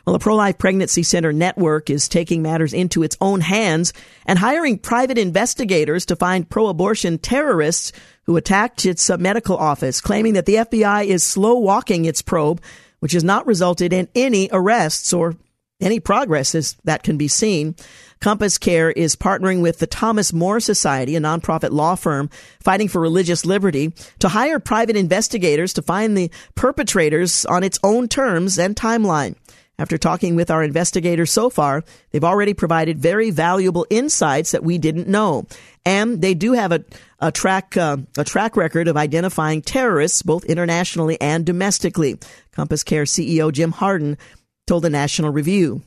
[0.08, 3.91] Well, the Pro Life Pregnancy Center Network is taking matters into its own hands
[4.26, 7.91] and hiring private investigators to find pro abortion terrorists
[8.24, 12.62] who attacked its uh, medical office, claiming that the FBI is slow walking its probe,
[13.02, 15.36] which has not resulted in any arrests or
[15.82, 17.76] any progress as that can be seen.
[18.22, 22.30] Compass Care is partnering with the Thomas More Society, a nonprofit law firm
[22.62, 28.08] fighting for religious liberty, to hire private investigators to find the perpetrators on its own
[28.08, 29.36] terms and timeline.
[29.80, 34.80] After talking with our investigators so far, they've already provided very valuable insights that we
[34.80, 35.46] didn't know.
[35.86, 36.84] And they do have a,
[37.20, 42.18] a track, uh, a track record of identifying terrorists both internationally and domestically.
[42.54, 44.18] Compass Care CEO Jim Harden
[44.66, 45.84] told the National Review.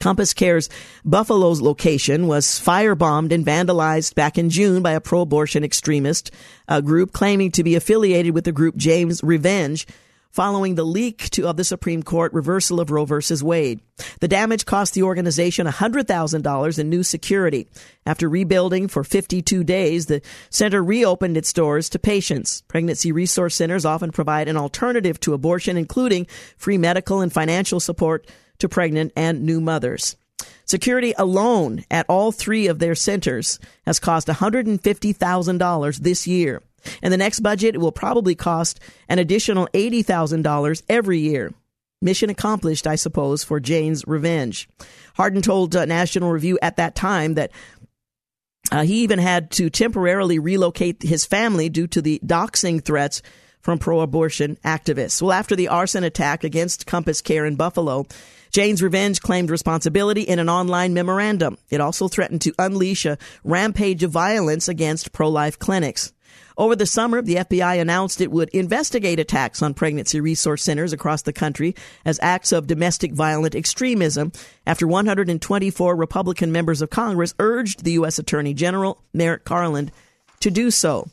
[0.00, 0.68] Compass Care's
[1.04, 6.30] Buffalo's location was firebombed and vandalized back in June by a pro-abortion extremist
[6.68, 9.86] uh, group claiming to be affiliated with the group Jane's Revenge
[10.30, 13.16] following the leak to, of the Supreme Court reversal of Roe v.
[13.42, 13.80] Wade.
[14.20, 17.66] The damage cost the organization $100,000 in new security.
[18.06, 22.62] After rebuilding for 52 days, the center reopened its doors to patients.
[22.68, 28.26] Pregnancy resource centers often provide an alternative to abortion, including free medical and financial support
[28.58, 30.16] to pregnant and new mothers.
[30.64, 36.62] Security alone at all three of their centers has cost $150,000 this year.
[37.02, 41.52] In the next budget, will probably cost an additional $80,000 every year.
[42.00, 44.68] Mission accomplished, I suppose, for Jane's revenge.
[45.16, 47.50] Harden told uh, National Review at that time that
[48.70, 53.22] uh, he even had to temporarily relocate his family due to the doxing threats
[53.60, 55.20] from pro abortion activists.
[55.20, 58.06] Well, after the arson attack against Compass Care in Buffalo,
[58.52, 61.58] Jane's Revenge claimed responsibility in an online memorandum.
[61.68, 66.12] It also threatened to unleash a rampage of violence against pro life clinics.
[66.58, 71.22] Over the summer, the FBI announced it would investigate attacks on pregnancy resource centers across
[71.22, 74.32] the country as acts of domestic violent extremism
[74.66, 78.18] after 124 Republican members of Congress urged the U.S.
[78.18, 79.92] Attorney General Merrick Garland
[80.40, 81.08] to do so.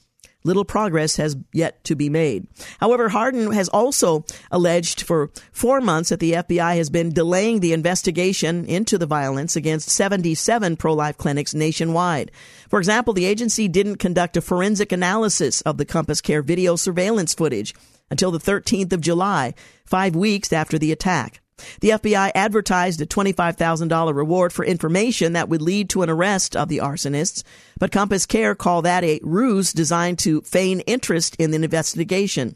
[0.45, 2.45] Little progress has yet to be made.
[2.79, 7.73] However, Harden has also alleged for four months that the FBI has been delaying the
[7.73, 12.31] investigation into the violence against 77 pro-life clinics nationwide.
[12.69, 17.33] For example, the agency didn't conduct a forensic analysis of the Compass Care video surveillance
[17.33, 17.73] footage
[18.11, 21.41] until the 13th of July, five weeks after the attack.
[21.79, 26.67] The FBI advertised a $25,000 reward for information that would lead to an arrest of
[26.67, 27.43] the arsonists,
[27.79, 32.55] but Compass Care called that a ruse designed to feign interest in the investigation.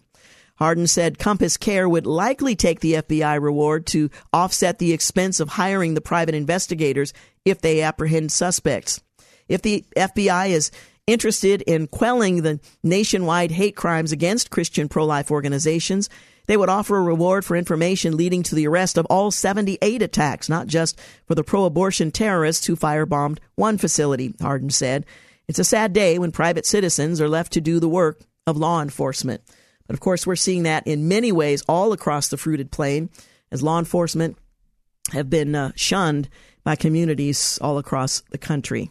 [0.55, 5.49] Harden said Compass Care would likely take the FBI reward to offset the expense of
[5.49, 7.13] hiring the private investigators
[7.45, 8.99] if they apprehend suspects.
[9.47, 10.71] If the FBI is
[11.09, 16.07] interested in quelling the nationwide hate crimes against Christian pro life organizations.
[16.49, 20.49] They would offer a reward for information leading to the arrest of all 78 attacks,
[20.49, 25.05] not just for the pro abortion terrorists who firebombed one facility, Harden said.
[25.47, 28.81] It's a sad day when private citizens are left to do the work of law
[28.81, 29.43] enforcement.
[29.85, 33.11] But of course, we're seeing that in many ways all across the fruited plain
[33.51, 34.35] as law enforcement
[35.11, 36.29] have been uh, shunned
[36.63, 38.89] by communities all across the country.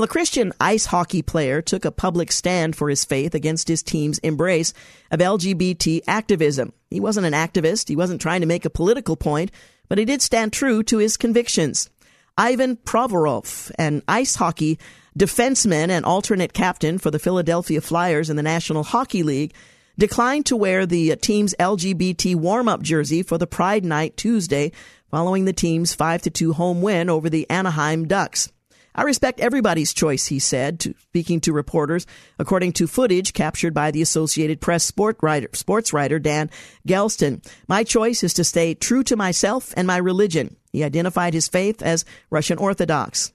[0.00, 3.82] Well, a Christian ice hockey player took a public stand for his faith against his
[3.82, 4.72] team's embrace
[5.10, 6.72] of LGBT activism.
[6.88, 9.50] He wasn't an activist, he wasn't trying to make a political point,
[9.90, 11.90] but he did stand true to his convictions.
[12.38, 14.78] Ivan Provorov, an ice hockey
[15.18, 19.52] defenseman and alternate captain for the Philadelphia Flyers in the National Hockey League,
[19.98, 24.72] declined to wear the team's LGBT warm-up jersey for the Pride Night Tuesday
[25.10, 28.50] following the team's 5 2 home win over the Anaheim Ducks.
[28.94, 32.06] I respect everybody's choice, he said, to, speaking to reporters,
[32.38, 36.50] according to footage captured by the Associated Press sport writer, sports writer Dan
[36.86, 37.44] Gelston.
[37.68, 40.56] My choice is to stay true to myself and my religion.
[40.72, 43.32] He identified his faith as Russian Orthodox.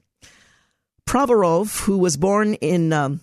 [1.05, 3.21] Provorov, who was born in um,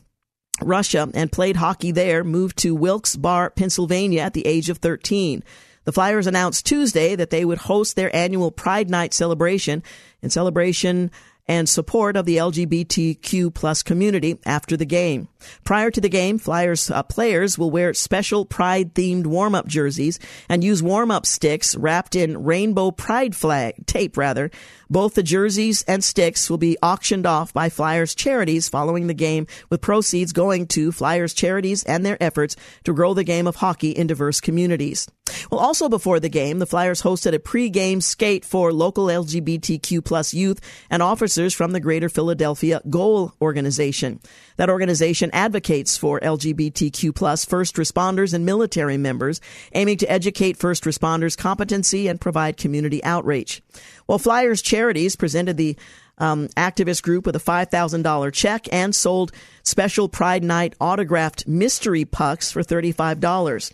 [0.62, 5.42] Russia and played hockey there, moved to Wilkes-Barre, Pennsylvania at the age of 13.
[5.84, 9.82] The Flyers announced Tuesday that they would host their annual Pride Night celebration
[10.22, 11.10] in celebration
[11.48, 15.28] and support of the LGBTQ plus community after the game.
[15.64, 20.18] Prior to the game, Flyers uh, players will wear special pride themed warm up jerseys
[20.48, 24.50] and use warm up sticks wrapped in rainbow pride flag tape rather.
[24.92, 29.46] Both the jerseys and sticks will be auctioned off by Flyers charities following the game
[29.70, 33.92] with proceeds going to Flyers charities and their efforts to grow the game of hockey
[33.92, 35.08] in diverse communities.
[35.50, 40.34] Well, also before the game, the Flyers hosted a pre-game skate for local LGBTQ plus
[40.34, 44.20] youth and officers from the Greater Philadelphia Goal Organization.
[44.62, 49.40] That organization advocates for LGBTQ plus first responders and military members,
[49.74, 53.60] aiming to educate first responders competency and provide community outreach.
[54.06, 55.76] Well, Flyers Charities presented the
[56.18, 59.32] um, activist group with a $5,000 check and sold
[59.64, 63.72] special Pride Night autographed mystery pucks for $35.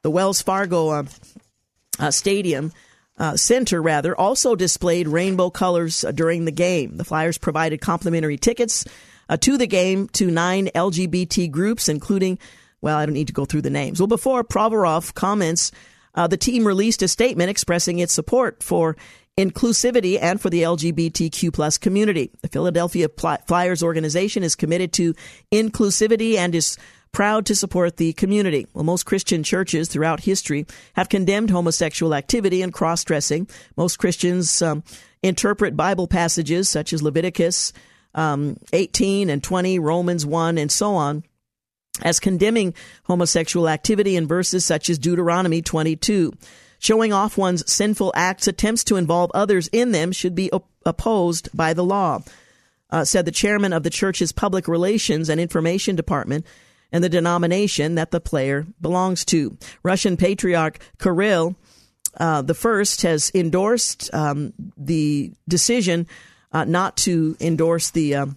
[0.00, 1.04] The Wells Fargo uh,
[1.98, 2.72] uh, Stadium
[3.18, 6.96] uh, Center, rather, also displayed rainbow colors uh, during the game.
[6.96, 8.86] The Flyers provided complimentary tickets
[9.28, 12.38] uh, to the game to nine LGBT groups, including,
[12.80, 14.00] well, I don't need to go through the names.
[14.00, 15.72] Well, before Provorov comments,
[16.14, 18.96] uh, the team released a statement expressing its support for
[19.38, 22.30] inclusivity and for the LGBTQ plus community.
[22.42, 23.08] The Philadelphia
[23.46, 25.14] Flyers organization is committed to
[25.50, 26.76] inclusivity and is
[27.12, 28.66] proud to support the community.
[28.72, 33.48] Well, most Christian churches throughout history have condemned homosexual activity and cross dressing.
[33.76, 34.82] Most Christians um,
[35.22, 37.72] interpret Bible passages such as Leviticus
[38.14, 41.24] um, 18 and 20, Romans 1, and so on
[42.02, 46.32] as condemning homosexual activity in verses such as Deuteronomy 22.
[46.78, 51.48] Showing off one's sinful acts, attempts to involve others in them should be op- opposed
[51.54, 52.20] by the law,
[52.90, 56.44] uh, said the chairman of the church's public relations and information department,
[56.90, 59.56] and the denomination that the player belongs to.
[59.82, 61.56] Russian Patriarch Kirill
[62.18, 66.06] uh, the first has endorsed um, the decision
[66.52, 68.36] uh, not to endorse the um,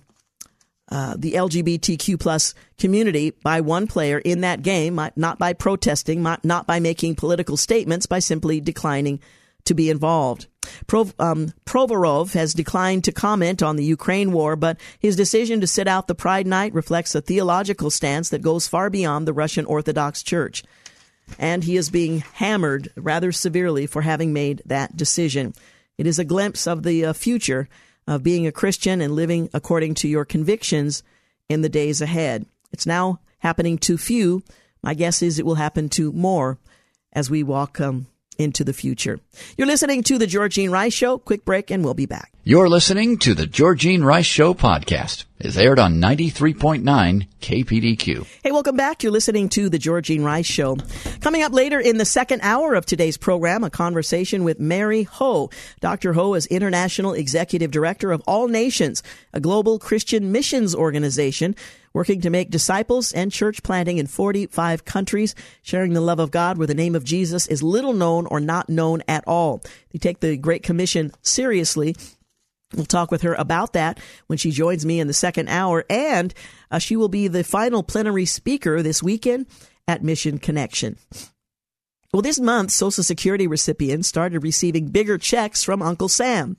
[0.88, 6.68] uh, the LGBTQ plus community by one player in that game, not by protesting, not
[6.68, 9.20] by making political statements, by simply declining
[9.66, 10.46] to be involved.
[11.20, 15.88] Um, Provorov has declined to comment on the Ukraine war, but his decision to sit
[15.88, 20.22] out the Pride Night reflects a theological stance that goes far beyond the Russian Orthodox
[20.22, 20.64] Church.
[21.40, 25.56] And he is being hammered rather severely for having made that decision.
[25.98, 27.68] It is a glimpse of the uh, future
[28.08, 31.04] of being a Christian and living according to your convictions
[31.50, 32.46] in the days ahead.
[32.72, 34.44] It's now happening to few.
[34.82, 36.60] My guess is it will happen to more
[37.14, 39.20] as we walk um, into the future.
[39.58, 41.18] You're listening to the Georgene Rice Show.
[41.18, 42.32] Quick break and we'll be back.
[42.44, 45.26] You're listening to the Georgene Rice Show podcast.
[45.40, 48.28] It's aired on 93.9 KPDQ.
[48.44, 49.02] Hey, welcome back.
[49.02, 50.78] You're listening to the Georgene Rice Show.
[51.22, 55.50] Coming up later in the second hour of today's program, a conversation with Mary Ho.
[55.82, 56.14] Dr.
[56.14, 59.02] Ho is International Executive Director of All Nations,
[59.34, 61.56] a global Christian missions organization
[61.96, 66.58] working to make disciples and church planting in 45 countries, sharing the love of God
[66.58, 69.64] where the name of Jesus is little known or not known at all.
[69.92, 71.96] They take the Great Commission seriously.
[72.76, 76.34] We'll talk with her about that when she joins me in the second hour, and
[76.70, 79.46] uh, she will be the final plenary speaker this weekend
[79.88, 80.98] at Mission Connection.
[82.12, 86.58] Well, this month, Social Security recipients started receiving bigger checks from Uncle Sam.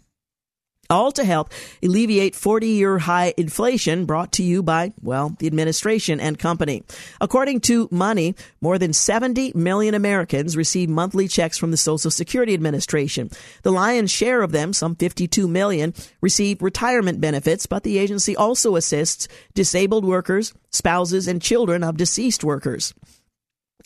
[0.89, 1.51] All to help
[1.82, 6.82] alleviate 40 year high inflation brought to you by, well, the administration and company.
[7.20, 12.55] According to Money, more than 70 million Americans receive monthly checks from the Social Security
[12.55, 13.30] Administration.
[13.62, 18.76] The lion's share of them, some 52 million, receive retirement benefits, but the agency also
[18.76, 22.95] assists disabled workers, spouses, and children of deceased workers.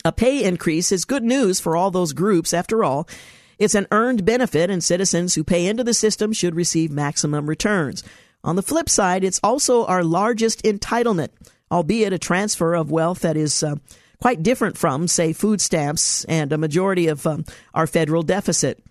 [0.03, 3.07] A pay increase is good news for all those groups, after all.
[3.61, 8.03] It's an earned benefit, and citizens who pay into the system should receive maximum returns.
[8.43, 11.29] On the flip side, it's also our largest entitlement,
[11.71, 13.75] albeit a transfer of wealth that is uh,
[14.19, 17.45] quite different from, say, food stamps and a majority of um,
[17.75, 18.83] our federal deficit.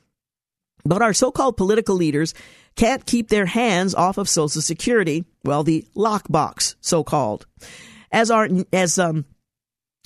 [0.84, 2.32] But our so called political leaders
[2.76, 7.44] can't keep their hands off of Social Security, well, the lockbox, so called.
[8.12, 9.24] As our, as, um,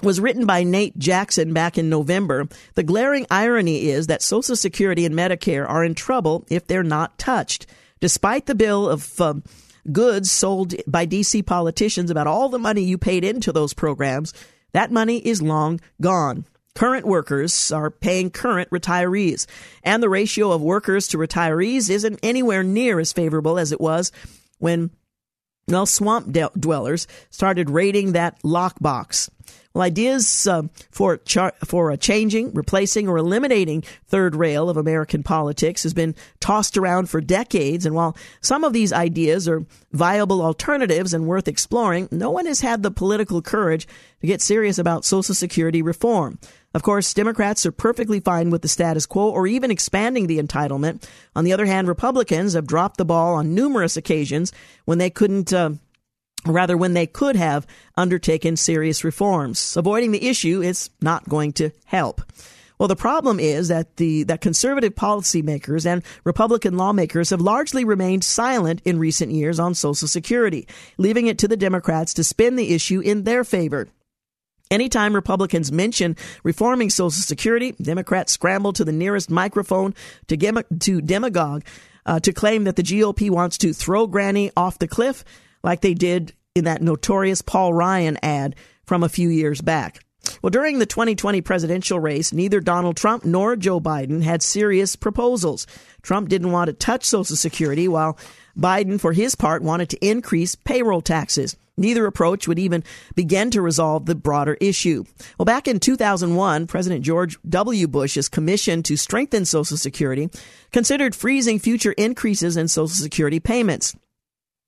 [0.02, 2.48] was written by Nate Jackson back in November.
[2.74, 7.18] The glaring irony is that Social Security and Medicare are in trouble if they're not
[7.18, 7.66] touched.
[8.00, 9.34] Despite the bill of uh,
[9.90, 14.34] goods sold by DC politicians about all the money you paid into those programs,
[14.72, 16.44] that money is long gone.
[16.74, 19.46] Current workers are paying current retirees,
[19.84, 24.10] and the ratio of workers to retirees isn't anywhere near as favorable as it was
[24.58, 24.90] when
[25.68, 29.30] well, swamp dwellers started raiding that lockbox.
[29.74, 30.62] Well, ideas uh,
[30.92, 36.14] for char- for uh, changing, replacing, or eliminating third rail of American politics has been
[36.38, 37.84] tossed around for decades.
[37.84, 42.60] And while some of these ideas are viable alternatives and worth exploring, no one has
[42.60, 43.88] had the political courage
[44.20, 46.38] to get serious about Social Security reform.
[46.72, 51.04] Of course, Democrats are perfectly fine with the status quo or even expanding the entitlement.
[51.34, 54.52] On the other hand, Republicans have dropped the ball on numerous occasions
[54.84, 55.70] when they couldn't uh,
[56.46, 57.66] rather when they could have
[57.96, 59.76] undertaken serious reforms.
[59.76, 62.20] Avoiding the issue is not going to help.
[62.78, 68.24] Well, the problem is that the that conservative policymakers and Republican lawmakers have largely remained
[68.24, 70.66] silent in recent years on Social Security,
[70.98, 73.88] leaving it to the Democrats to spin the issue in their favor.
[74.70, 79.94] Anytime Republicans mention reforming Social Security, Democrats scramble to the nearest microphone
[80.26, 81.62] to, gem- to demagogue
[82.06, 85.24] uh, to claim that the GOP wants to throw Granny off the cliff
[85.64, 88.54] like they did in that notorious Paul Ryan ad
[88.84, 90.04] from a few years back.
[90.40, 95.66] Well, during the 2020 presidential race, neither Donald Trump nor Joe Biden had serious proposals.
[96.02, 98.18] Trump didn't want to touch Social Security, while
[98.56, 101.56] Biden, for his part, wanted to increase payroll taxes.
[101.76, 102.84] Neither approach would even
[103.16, 105.04] begin to resolve the broader issue.
[105.38, 107.88] Well, back in 2001, President George W.
[107.88, 110.30] Bush's commission to strengthen Social Security
[110.72, 113.96] considered freezing future increases in Social Security payments.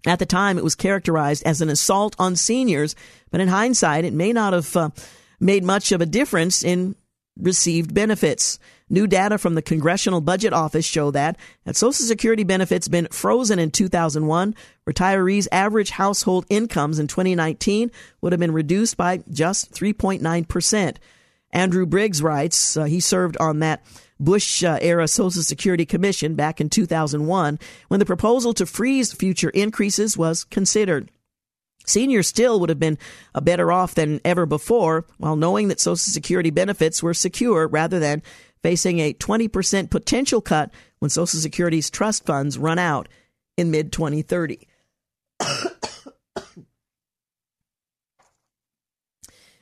[0.07, 2.95] At the time, it was characterized as an assault on seniors,
[3.31, 4.91] but in hindsight, it may not have uh,
[5.41, 6.95] made much of a difference in
[7.39, 8.59] received benefits.
[8.89, 13.59] New data from the Congressional Budget Office show that had Social Security benefits been frozen
[13.59, 14.55] in 2001,
[14.89, 17.91] retirees' average household incomes in 2019
[18.21, 21.01] would have been reduced by just 3.9 percent.
[21.51, 23.83] Andrew Briggs writes uh, he served on that
[24.19, 27.59] Bush uh, era Social Security Commission back in 2001
[27.89, 31.11] when the proposal to freeze future increases was considered.
[31.87, 32.99] Seniors still would have been
[33.35, 37.99] uh, better off than ever before while knowing that Social Security benefits were secure rather
[38.01, 38.23] than
[38.63, 43.09] facing a 20% potential cut when Social Security's trust funds run out
[43.57, 44.67] in mid 2030.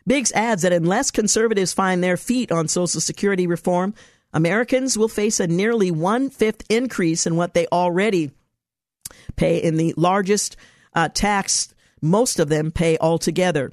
[0.07, 3.95] Biggs adds that unless conservatives find their feet on Social Security reform,
[4.35, 8.33] Americans will face a nearly one fifth increase in what they already
[9.37, 10.57] pay in the largest
[10.93, 13.73] uh, tax most of them pay altogether.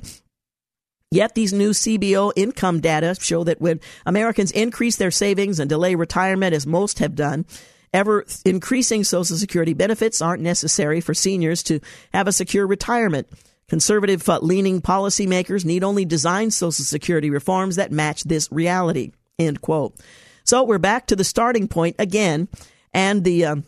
[1.11, 5.95] Yet these new CBO income data show that when Americans increase their savings and delay
[5.95, 7.45] retirement, as most have done,
[7.93, 11.81] ever increasing Social Security benefits aren't necessary for seniors to
[12.13, 13.27] have a secure retirement.
[13.67, 19.11] Conservative uh, leaning policymakers need only design Social Security reforms that match this reality.
[19.37, 19.99] End quote.
[20.43, 22.47] So we're back to the starting point again,
[22.93, 23.63] and the um,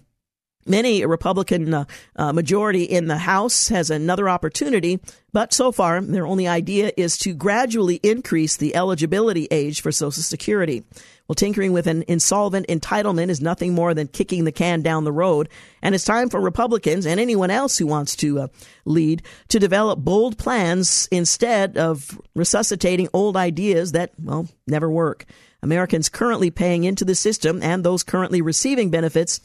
[0.66, 5.00] many Republican uh, uh, majority in the House has another opportunity,
[5.32, 10.24] but so far their only idea is to gradually increase the eligibility age for Social
[10.24, 10.84] Security.
[11.28, 15.12] Well, tinkering with an insolvent entitlement is nothing more than kicking the can down the
[15.12, 15.48] road,
[15.82, 18.48] and it's time for Republicans and anyone else who wants to uh,
[18.86, 25.26] lead to develop bold plans instead of resuscitating old ideas that, well, never work.
[25.64, 29.40] Americans currently paying into the system and those currently receiving benefits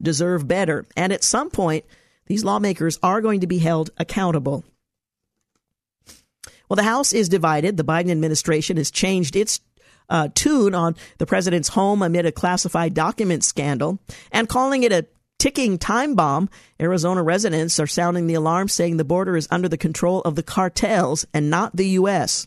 [0.00, 0.86] deserve better.
[0.96, 1.84] And at some point,
[2.26, 4.64] these lawmakers are going to be held accountable.
[6.68, 7.76] Well, the House is divided.
[7.76, 9.60] The Biden administration has changed its
[10.08, 13.98] uh, tune on the president's home amid a classified document scandal
[14.32, 15.06] and calling it a
[15.38, 16.48] ticking time bomb.
[16.80, 20.42] Arizona residents are sounding the alarm, saying the border is under the control of the
[20.42, 22.46] cartels and not the U.S.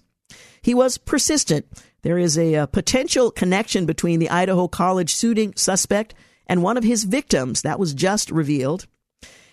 [0.63, 1.67] He was persistent.
[2.03, 6.13] There is a, a potential connection between the Idaho College shooting suspect
[6.47, 7.61] and one of his victims.
[7.61, 8.85] That was just revealed.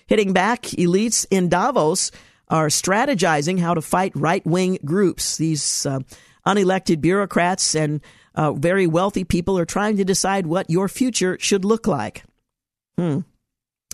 [0.06, 2.10] Hitting back, elites in Davos
[2.48, 5.36] are strategizing how to fight right wing groups.
[5.36, 6.00] These uh,
[6.44, 8.00] unelected bureaucrats and
[8.34, 12.24] uh, very wealthy people are trying to decide what your future should look like.
[12.98, 13.20] Hmm.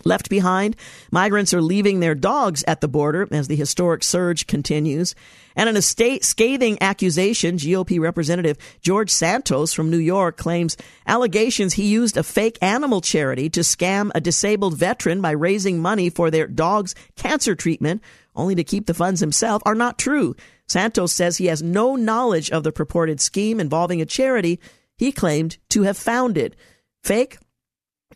[0.05, 0.77] Left behind,
[1.11, 5.15] migrants are leaving their dogs at the border as the historic surge continues.
[5.57, 10.77] And in a state scathing accusation, GOP Representative George Santos from New York claims
[11.07, 16.11] allegations he used a fake animal charity to scam a disabled veteran by raising money
[16.11, 18.03] for their dog's cancer treatment,
[18.35, 20.37] only to keep the funds himself, are not true.
[20.69, 24.61] Santos says he has no knowledge of the purported scheme involving a charity
[24.99, 26.55] he claimed to have founded.
[27.03, 27.39] Fake?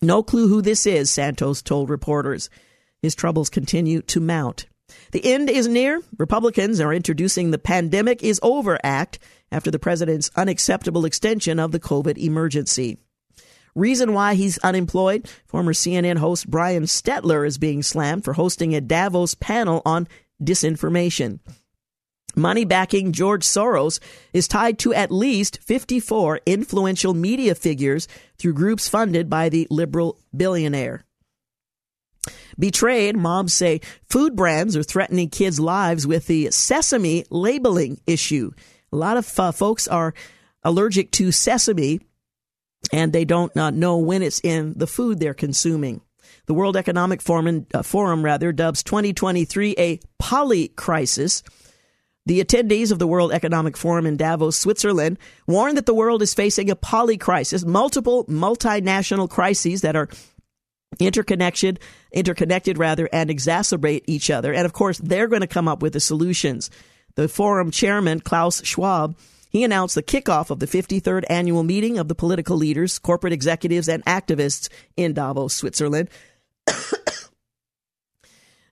[0.02, 2.48] No clue who this is, Santos told reporters.
[3.02, 4.66] His troubles continue to mount.
[5.12, 6.00] The end is near.
[6.16, 9.18] Republicans are introducing the Pandemic is Over Act
[9.52, 12.96] after the president's unacceptable extension of the COVID emergency.
[13.74, 15.28] Reason why he's unemployed?
[15.46, 20.08] Former CNN host Brian Stelter is being slammed for hosting a Davos panel on
[20.42, 21.40] disinformation.
[22.36, 24.00] Money backing George Soros
[24.32, 28.08] is tied to at least 54 influential media figures
[28.38, 31.04] through groups funded by the liberal billionaire.
[32.58, 38.52] Betrayed, mobs say food brands are threatening kids' lives with the sesame labeling issue.
[38.92, 40.14] A lot of uh, folks are
[40.62, 42.00] allergic to sesame
[42.92, 46.00] and they don't uh, know when it's in the food they're consuming.
[46.46, 51.42] The World Economic Forum, uh, Forum rather dubs 2023 a poly crisis
[52.30, 55.18] the attendees of the World Economic Forum in Davos, Switzerland,
[55.48, 60.08] warned that the world is facing a poly crisis, multiple multinational crises that are
[61.00, 61.80] interconnected,
[62.12, 64.54] interconnected rather, and exacerbate each other.
[64.54, 66.70] And of course, they're going to come up with the solutions.
[67.16, 69.16] The forum chairman, Klaus Schwab,
[69.50, 73.88] he announced the kickoff of the 53rd annual meeting of the political leaders, corporate executives,
[73.88, 76.08] and activists in Davos, Switzerland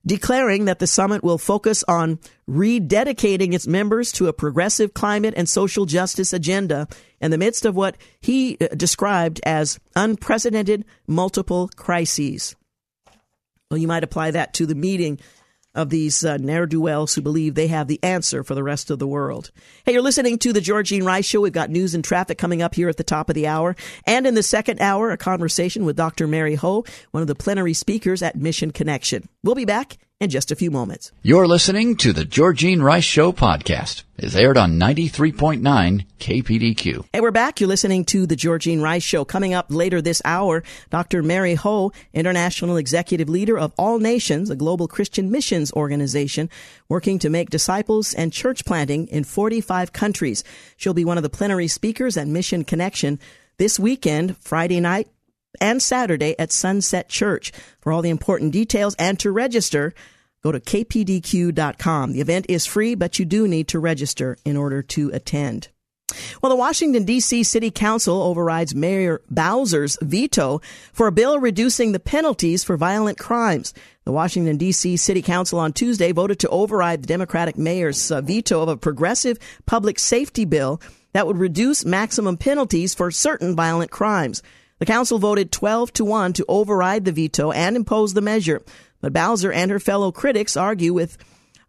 [0.07, 2.19] declaring that the summit will focus on
[2.49, 6.89] rededicating its members to a progressive climate and social justice agenda
[7.21, 12.57] in the midst of what he uh, described as unprecedented multiple crises.
[13.71, 15.19] Well, you might apply that to the meeting
[15.79, 18.91] of these uh, ne'er do wells who believe they have the answer for the rest
[18.91, 19.53] of the world.
[19.87, 21.41] Hey, you're listening to the Georgene Rice Show.
[21.41, 23.77] We've got news and traffic coming up here at the top of the hour.
[24.05, 26.27] And in the second hour, a conversation with Dr.
[26.27, 29.29] Mary Ho, one of the plenary speakers at Mission Connection.
[29.45, 31.13] We'll be back in just a few moments.
[31.23, 34.03] You're listening to the Georgene Rice Show podcast.
[34.17, 35.61] It's aired on 93.9
[36.19, 37.05] KPDQ.
[37.13, 37.61] Hey, we're back.
[37.61, 39.25] You're listening to the Georgene Rice Show.
[39.25, 41.23] Coming up later this hour, Dr.
[41.23, 46.51] Mary Ho, International Executive Leader of All Nations, a global Christian missions organization
[46.89, 50.43] working to make disciples and church planting in 45 countries.
[50.77, 53.21] She'll be one of the plenary speakers at Mission Connection
[53.59, 55.09] this weekend, Friday night,
[55.61, 57.53] and Saturday at Sunset Church.
[57.81, 59.95] For all the important details and to register,
[60.43, 62.13] go to kpdq.com.
[62.13, 65.69] The event is free, but you do need to register in order to attend.
[66.43, 67.43] Well, the Washington, D.C.
[67.43, 70.61] City Council overrides Mayor Bowser's veto
[70.93, 73.75] for a bill reducing the penalties for violent crimes.
[74.05, 74.97] The Washington, D.C.
[74.97, 79.39] City Council on Tuesday voted to override the Democratic mayor's uh, veto of a progressive
[79.67, 80.81] public safety bill
[81.13, 84.43] that would reduce maximum penalties for certain violent crimes.
[84.79, 88.63] The council voted 12 to 1 to override the veto and impose the measure.
[89.01, 91.19] But Bowser and her fellow critics argue with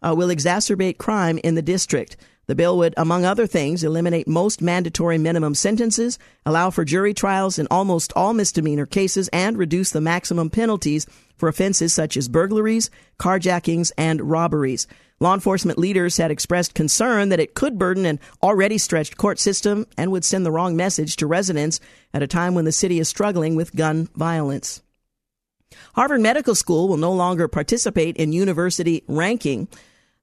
[0.02, 2.16] uh, will exacerbate crime in the district.
[2.50, 7.60] The bill would, among other things, eliminate most mandatory minimum sentences, allow for jury trials
[7.60, 12.90] in almost all misdemeanor cases, and reduce the maximum penalties for offenses such as burglaries,
[13.20, 14.88] carjackings, and robberies.
[15.20, 19.86] Law enforcement leaders had expressed concern that it could burden an already stretched court system
[19.96, 21.78] and would send the wrong message to residents
[22.12, 24.82] at a time when the city is struggling with gun violence.
[25.94, 29.68] Harvard Medical School will no longer participate in university ranking.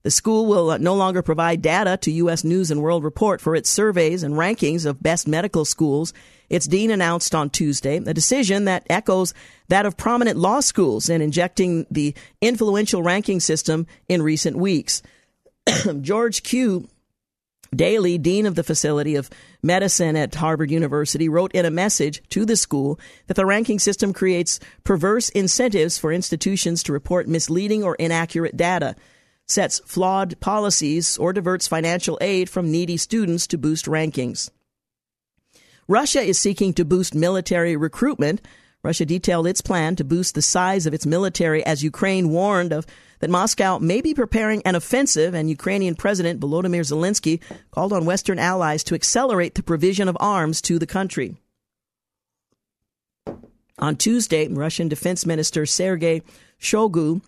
[0.07, 2.45] The school will uh, no longer provide data to U.S.
[2.45, 6.13] News and World Report for its surveys and rankings of best medical schools
[6.49, 9.33] its dean announced on Tuesday a decision that echoes
[9.67, 15.03] that of prominent law schools in injecting the influential ranking system in recent weeks.
[15.99, 16.87] George Q.
[17.75, 19.29] Daley, dean of the facility of
[19.61, 24.13] medicine at Harvard University, wrote in a message to the school that the ranking system
[24.13, 28.95] creates perverse incentives for institutions to report misleading or inaccurate data,
[29.47, 34.49] sets flawed policies, or diverts financial aid from needy students to boost rankings.
[35.87, 38.41] Russia is seeking to boost military recruitment.
[38.83, 42.85] Russia detailed its plan to boost the size of its military as Ukraine warned of
[43.19, 47.41] that Moscow may be preparing an offensive and Ukrainian President Volodymyr Zelensky
[47.71, 51.37] called on Western allies to accelerate the provision of arms to the country.
[53.79, 56.21] On Tuesday, Russian Defense Minister Sergei
[56.59, 57.21] Shoigu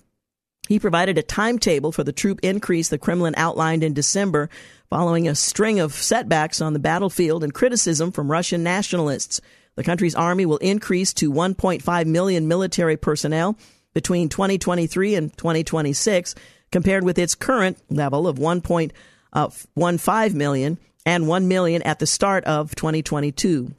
[0.70, 4.52] he provided a timetable for the troop increase the Kremlin outlined in December
[4.88, 9.42] following a string of setbacks on the battlefield and criticism from Russian nationalists.
[9.78, 13.58] The country's army will increase to 1.5 million military personnel
[13.96, 16.36] between 2023 and 2026,
[16.72, 18.92] compared with its current level of 1.15
[19.34, 23.74] uh, million and 1 million at the start of 2022.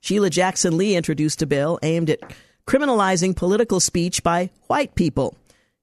[0.00, 2.20] Sheila Jackson Lee introduced a bill aimed at
[2.68, 5.36] criminalizing political speech by white people.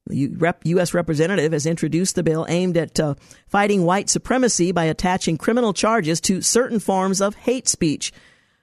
[0.10, 0.93] U.S.
[0.93, 3.16] representative has introduced the bill aimed at uh,
[3.47, 8.12] fighting white supremacy by attaching criminal charges to certain forms of hate speech,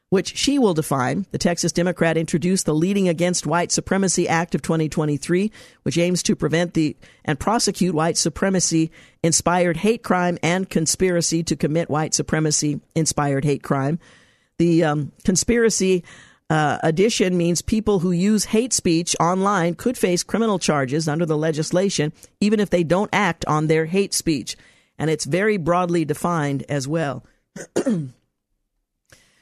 [0.09, 1.27] which she will define.
[1.31, 5.51] The Texas Democrat introduced the Leading Against White Supremacy Act of 2023,
[5.83, 8.91] which aims to prevent the and prosecute white supremacy
[9.23, 13.99] inspired hate crime and conspiracy to commit white supremacy inspired hate crime.
[14.59, 16.03] The um, conspiracy
[16.49, 21.37] uh, addition means people who use hate speech online could face criminal charges under the
[21.37, 24.57] legislation, even if they don't act on their hate speech.
[24.99, 27.25] And it's very broadly defined as well.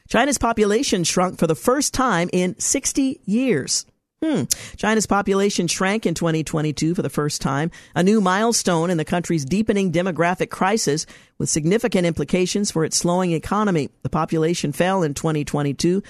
[0.09, 3.87] China's population shrunk for the first time in 60 years.
[4.23, 4.45] Hmm.
[4.77, 9.45] China's population shrank in 2022 for the first time, a new milestone in the country's
[9.45, 11.05] deepening demographic crisis
[11.37, 13.91] with significant implications for its slowing economy.
[14.03, 16.03] The population fell in 2022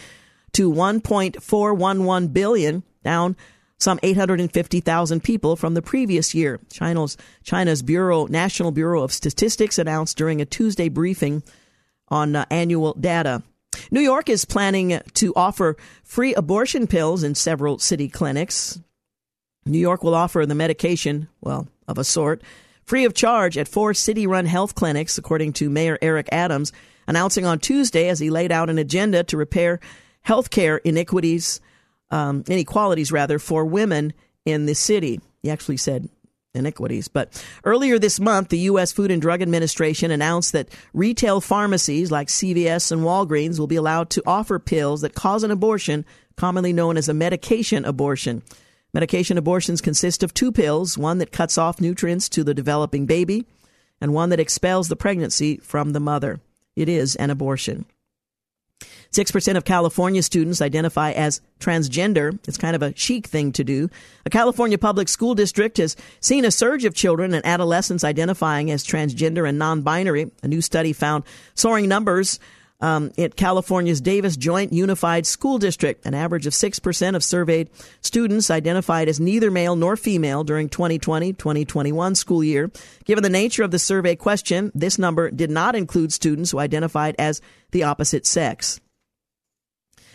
[0.55, 3.37] to 1.411 billion, down
[3.79, 6.61] some 850,000 people from the previous year.
[6.73, 11.43] China's China's Bureau National Bureau of Statistics announced during a Tuesday briefing
[12.09, 13.43] on uh, annual data.
[13.91, 18.81] New York is planning to offer free abortion pills in several city clinics.
[19.67, 22.43] New York will offer the medication, well, of a sort,
[22.85, 26.73] free of charge at four city run health clinics, according to Mayor Eric Adams,
[27.07, 29.81] announcing on Tuesday as he laid out an agenda to repair
[30.27, 31.61] healthcare inequities,
[32.11, 34.13] um, inequalities rather, for women
[34.45, 35.21] in the city.
[35.43, 36.09] He actually said
[36.55, 37.09] iniquities.
[37.09, 38.93] But earlier this month, the U.S.
[38.93, 44.11] Food and Drug Administration announced that retail pharmacies like CVS and Walgreens will be allowed
[44.11, 46.05] to offer pills that cause an abortion,
[46.37, 48.43] commonly known as a medication abortion.
[48.93, 53.45] Medication abortions consist of two pills, one that cuts off nutrients to the developing baby
[54.01, 56.41] and one that expels the pregnancy from the mother.
[56.77, 57.87] It is an abortion.
[59.15, 62.37] 6% of California students identify as transgender.
[62.49, 63.89] It's kind of a chic thing to do.
[64.27, 68.85] A California public school district has seen a surge of children and adolescents identifying as
[68.85, 70.33] transgender and non binary.
[70.43, 71.23] A new study found
[71.55, 72.41] soaring numbers
[72.81, 76.05] um, at California's Davis Joint Unified School District.
[76.05, 81.33] An average of 6% of surveyed students identified as neither male nor female during 2020
[81.35, 82.71] 2021 school year.
[83.05, 87.15] Given the nature of the survey question, this number did not include students who identified
[87.19, 87.41] as
[87.71, 88.81] the opposite sex.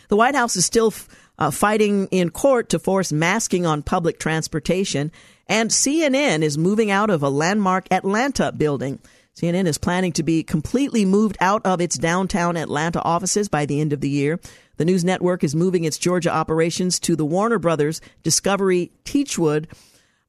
[0.09, 0.91] The White House is still
[1.37, 5.11] uh, fighting in court to force masking on public transportation,
[5.47, 8.99] and CNN is moving out of a landmark Atlanta building.
[9.35, 13.79] CNN is planning to be completely moved out of its downtown Atlanta offices by the
[13.79, 14.39] end of the year.
[14.77, 19.67] The news network is moving its Georgia operations to the Warner Brothers Discovery Techwood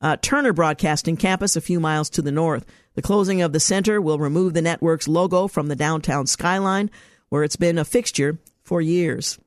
[0.02, 2.66] uh, Turner Broadcasting campus a few miles to the north.
[2.94, 6.90] The closing of the center will remove the network's logo from the downtown skyline,
[7.30, 9.38] where it's been a fixture for years.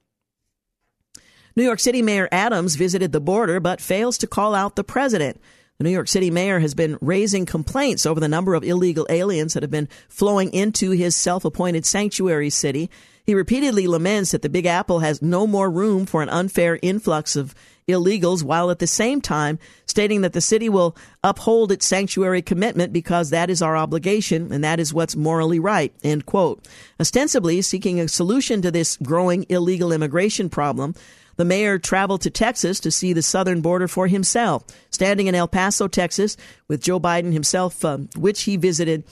[1.55, 5.39] New York City Mayor Adams visited the border but fails to call out the president.
[5.77, 9.53] The New York City mayor has been raising complaints over the number of illegal aliens
[9.53, 12.89] that have been flowing into his self appointed sanctuary city.
[13.25, 17.37] He repeatedly laments that the Big Apple has no more room for an unfair influx
[17.37, 17.55] of
[17.87, 22.91] illegals, while at the same time stating that the city will uphold its sanctuary commitment
[22.91, 25.93] because that is our obligation and that is what's morally right.
[26.03, 26.67] End quote.
[26.99, 30.93] Ostensibly seeking a solution to this growing illegal immigration problem,
[31.35, 35.47] the mayor traveled to Texas to see the southern border for himself, standing in El
[35.47, 39.03] Paso, Texas, with Joe Biden himself, uh, which he visited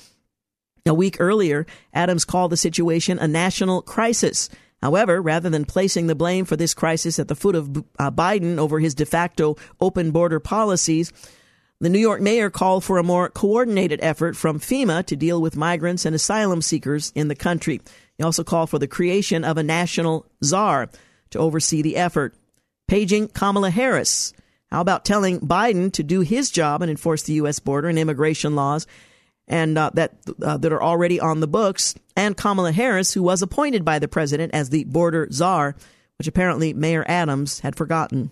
[0.85, 1.65] a week earlier.
[1.93, 4.49] Adams called the situation a national crisis.
[4.81, 8.57] However, rather than placing the blame for this crisis at the foot of uh, Biden
[8.57, 11.13] over his de facto open border policies,
[11.79, 15.55] the New York mayor called for a more coordinated effort from FEMA to deal with
[15.55, 17.81] migrants and asylum seekers in the country.
[18.17, 20.89] He also called for the creation of a national czar
[21.31, 22.35] to oversee the effort.
[22.87, 24.33] Paging Kamala Harris.
[24.69, 27.59] How about telling Biden to do his job and enforce the U.S.
[27.59, 28.87] border and immigration laws
[29.51, 31.93] and uh, that uh, that are already on the books?
[32.15, 35.75] And Kamala Harris, who was appointed by the president as the border czar,
[36.17, 38.31] which apparently Mayor Adams had forgotten.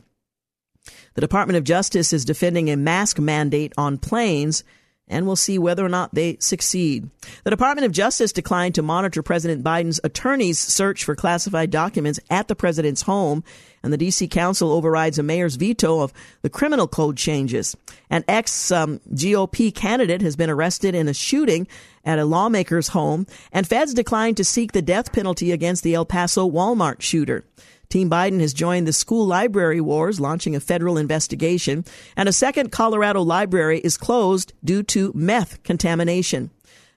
[1.14, 4.64] The Department of Justice is defending a mask mandate on planes
[5.10, 7.10] and we'll see whether or not they succeed.
[7.44, 12.48] The Department of Justice declined to monitor President Biden's attorney's search for classified documents at
[12.48, 13.44] the president's home,
[13.84, 14.28] and the D.C.
[14.28, 17.76] Council overrides a mayor's veto of the criminal code changes.
[18.10, 21.68] An ex um, GOP candidate has been arrested in a shooting
[22.04, 26.06] at a lawmaker's home, and feds declined to seek the death penalty against the El
[26.06, 27.44] Paso Walmart shooter.
[27.90, 31.84] Team Biden has joined the school library wars, launching a federal investigation,
[32.16, 36.52] and a second Colorado library is closed due to meth contamination.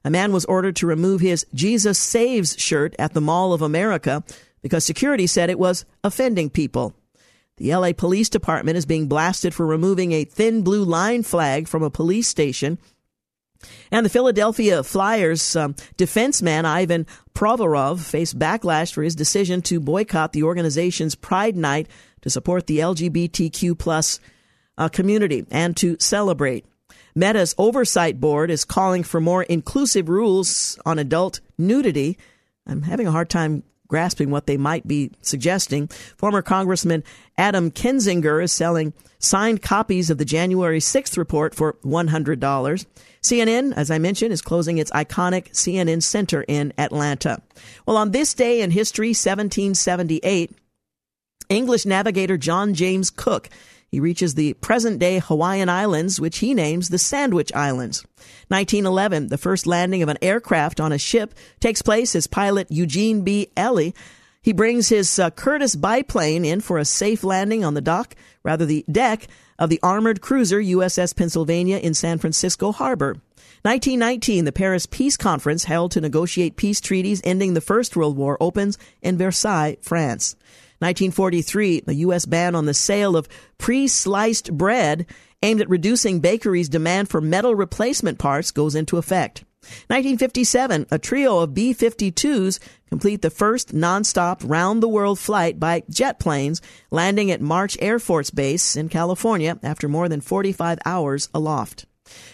[0.04, 4.22] A man was ordered to remove his Jesus Saves shirt at the Mall of America
[4.62, 6.94] because security said it was offending people.
[7.58, 11.82] The LA Police Department is being blasted for removing a thin blue line flag from
[11.82, 12.78] a police station
[13.90, 20.32] and the Philadelphia Flyers um, defenseman Ivan Provorov faced backlash for his decision to boycott
[20.32, 21.88] the organization's Pride Night
[22.22, 24.20] to support the LGBTQ plus
[24.78, 26.64] uh, community and to celebrate.
[27.14, 32.16] Meta's oversight board is calling for more inclusive rules on adult nudity.
[32.66, 35.86] I'm having a hard time grasping what they might be suggesting.
[36.16, 37.04] Former Congressman
[37.36, 42.86] Adam Kinzinger is selling signed copies of the January 6th report for $100.
[43.20, 47.42] CNN, as I mentioned, is closing its iconic CNN Center in Atlanta.
[47.84, 50.56] Well, on this day in history, 1778,
[51.50, 53.50] English navigator John James Cook
[53.92, 58.02] he reaches the present day Hawaiian Islands, which he names the Sandwich Islands.
[58.48, 63.20] 1911, the first landing of an aircraft on a ship takes place as pilot Eugene
[63.20, 63.50] B.
[63.56, 63.90] Ely.
[64.40, 68.64] He brings his uh, Curtiss biplane in for a safe landing on the dock, rather
[68.64, 69.26] the deck
[69.58, 73.18] of the armored cruiser USS Pennsylvania in San Francisco Harbor.
[73.60, 78.38] 1919, the Paris Peace Conference held to negotiate peace treaties ending the First World War
[78.40, 80.34] opens in Versailles, France.
[80.82, 82.26] 1943, the U.S.
[82.26, 83.28] ban on the sale of
[83.58, 85.06] pre-sliced bread
[85.42, 89.44] aimed at reducing bakeries' demand for metal replacement parts goes into effect.
[89.86, 92.58] 1957, a trio of B-52s
[92.88, 96.60] complete the first nonstop round-the-world flight by jet planes,
[96.90, 101.86] landing at March Air Force Base in California after more than 45 hours aloft.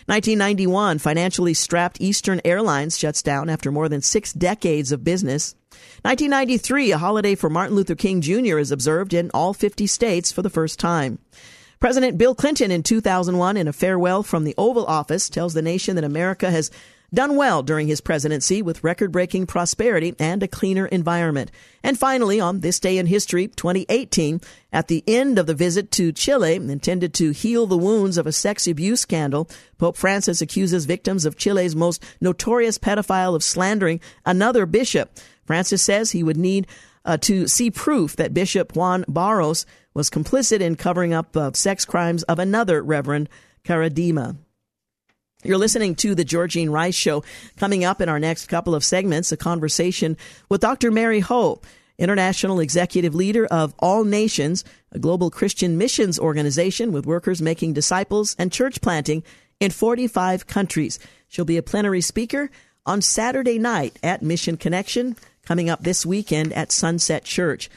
[0.07, 5.55] 1991, financially strapped Eastern Airlines shuts down after more than six decades of business.
[6.03, 8.59] 1993, a holiday for Martin Luther King Jr.
[8.59, 11.19] is observed in all 50 states for the first time.
[11.81, 15.95] President Bill Clinton in 2001, in a farewell from the Oval Office, tells the nation
[15.95, 16.71] that America has
[17.15, 21.51] done well during his presidency with record breaking prosperity and a cleaner environment.
[21.83, 24.41] And finally, on this day in history, 2018,
[24.73, 28.33] at the end of the visit to Chile, intended to heal the wounds of a
[28.33, 29.49] sex abuse scandal,
[29.79, 35.17] Pope Francis accuses victims of Chile's most notorious pedophile of slandering another bishop.
[35.49, 36.67] Francis says he would need
[37.07, 41.87] uh, to see proof that Bishop Juan Barros was complicit in covering up uh, sex
[41.87, 43.31] crimes of another Reverend
[43.65, 44.37] Karadima.
[45.43, 47.25] You're listening to the Georgene Rice Show.
[47.57, 50.19] Coming up in our next couple of segments, a conversation
[50.51, 50.91] with Dr.
[50.91, 51.63] Mary Ho,
[51.97, 58.37] International Executive Leader of All Nations, a global Christian missions organization with workers making disciples
[58.39, 59.23] and church planting
[59.61, 60.99] in 45 countries.
[61.27, 62.51] She'll be a plenary speaker
[62.85, 65.15] on Saturday night at Mission Connection,
[65.49, 67.71] coming up this weekend at Sunset Church.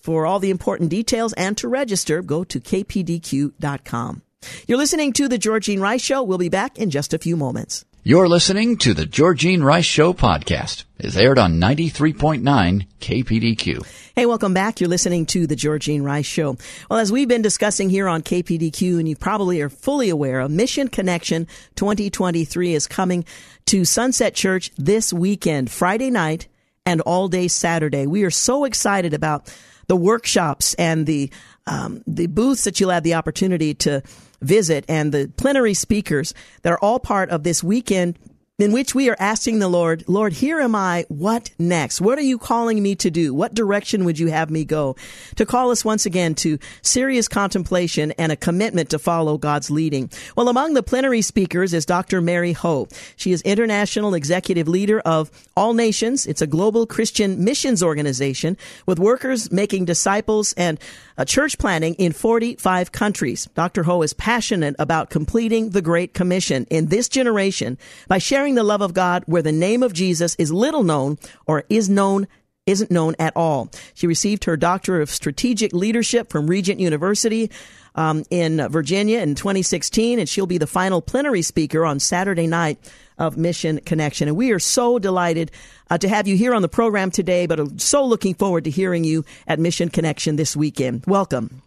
[0.00, 4.22] For all the important details and to register, go to kpdq.com.
[4.66, 6.22] You're listening to The Georgene Rice Show.
[6.22, 7.84] We'll be back in just a few moments.
[8.02, 10.84] You're listening to The Georgene Rice Show podcast.
[10.98, 13.86] It's aired on 93.9 KPDQ.
[14.16, 14.80] Hey, welcome back.
[14.80, 16.56] You're listening to The Georgene Rice Show.
[16.88, 20.50] Well, as we've been discussing here on KPDQ, and you probably are fully aware of,
[20.50, 23.26] Mission Connection 2023 is coming
[23.66, 26.48] to Sunset Church this weekend, Friday night
[26.88, 28.06] and all day Saturday.
[28.06, 29.54] We are so excited about
[29.88, 31.30] the workshops and the
[31.66, 34.02] um, the booths that you'll have the opportunity to
[34.40, 36.32] visit and the plenary speakers
[36.62, 38.18] that are all part of this weekend
[38.58, 41.06] in which we are asking the Lord, Lord, here am I.
[41.06, 42.00] What next?
[42.00, 43.32] What are you calling me to do?
[43.32, 44.96] What direction would you have me go?
[45.36, 50.10] To call us once again to serious contemplation and a commitment to follow God's leading.
[50.36, 52.20] Well, among the plenary speakers is Dr.
[52.20, 52.88] Mary Ho.
[53.14, 56.26] She is international executive leader of All Nations.
[56.26, 58.56] It's a global Christian missions organization
[58.86, 60.80] with workers making disciples and
[61.16, 63.48] a church planting in 45 countries.
[63.54, 63.84] Dr.
[63.84, 68.82] Ho is passionate about completing the Great Commission in this generation by sharing the love
[68.82, 72.26] of God where the name of Jesus is little known or is known
[72.68, 73.70] isn't known at all.
[73.94, 77.50] She received her Doctor of Strategic Leadership from Regent University
[77.94, 82.78] um, in Virginia in 2016, and she'll be the final plenary speaker on Saturday night
[83.16, 84.28] of Mission Connection.
[84.28, 85.50] And we are so delighted
[85.90, 89.02] uh, to have you here on the program today, but so looking forward to hearing
[89.02, 91.04] you at Mission Connection this weekend.
[91.06, 91.62] Welcome.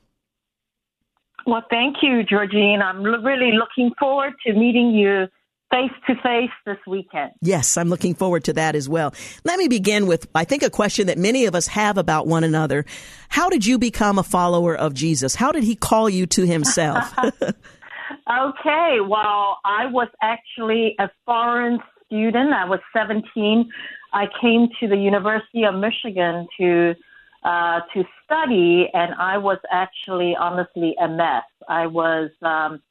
[1.45, 2.81] Well, thank you, Georgene.
[2.81, 5.27] I'm really looking forward to meeting you
[5.71, 7.31] face to face this weekend.
[7.41, 9.13] Yes, I'm looking forward to that as well.
[9.43, 12.43] Let me begin with, I think, a question that many of us have about one
[12.43, 12.85] another.
[13.29, 15.35] How did you become a follower of Jesus?
[15.35, 17.17] How did he call you to himself?
[17.19, 22.53] okay, well, I was actually a foreign student.
[22.53, 23.69] I was 17.
[24.13, 26.95] I came to the University of Michigan to
[27.43, 31.43] uh, to study, and I was actually honestly a mess.
[31.67, 32.81] I was um,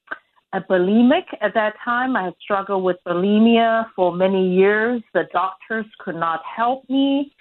[0.53, 2.17] a bulimic at that time.
[2.17, 5.03] I had struggled with bulimia for many years.
[5.15, 7.33] The doctors could not help me.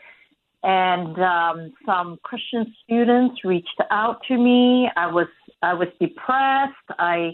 [0.61, 4.89] And um, some Christian students reached out to me.
[4.95, 5.27] I was
[5.61, 6.73] I was depressed.
[6.97, 7.31] I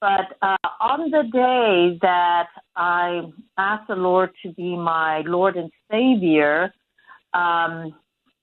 [0.00, 3.22] but uh, on the day that I
[3.56, 6.72] asked the Lord to be my Lord and Savior,
[7.34, 7.94] um,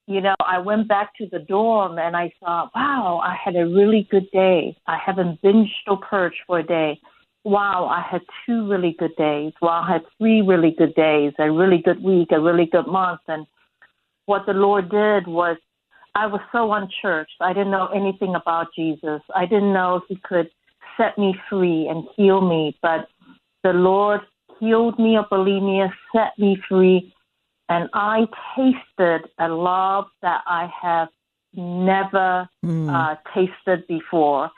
[0.10, 3.68] you know, I went back to the dorm and I thought, wow, I had a
[3.68, 4.76] really good day.
[4.88, 7.00] I haven't binged or purged for a day.
[7.44, 9.54] Wow, I had two really good days.
[9.62, 13.22] Wow, I had three really good days, a really good week, a really good month.
[13.28, 13.46] And
[14.26, 15.58] what the Lord did was,
[16.16, 17.38] I was so unchurched.
[17.40, 19.22] I didn't know anything about Jesus.
[19.36, 20.50] I didn't know He could
[20.98, 22.76] set me free and heal me.
[22.82, 23.10] But
[23.64, 24.22] the Lord
[24.60, 27.14] healed me of bulimia, set me free,
[27.70, 31.10] and I tasted a love that I have
[31.54, 32.90] never mm.
[32.90, 34.50] uh, tasted before.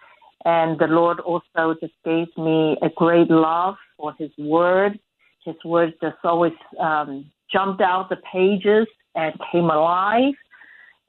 [0.45, 4.97] And the Lord also just gave me a great love for His Word.
[5.45, 10.34] His Word just always um, jumped out the pages and came alive.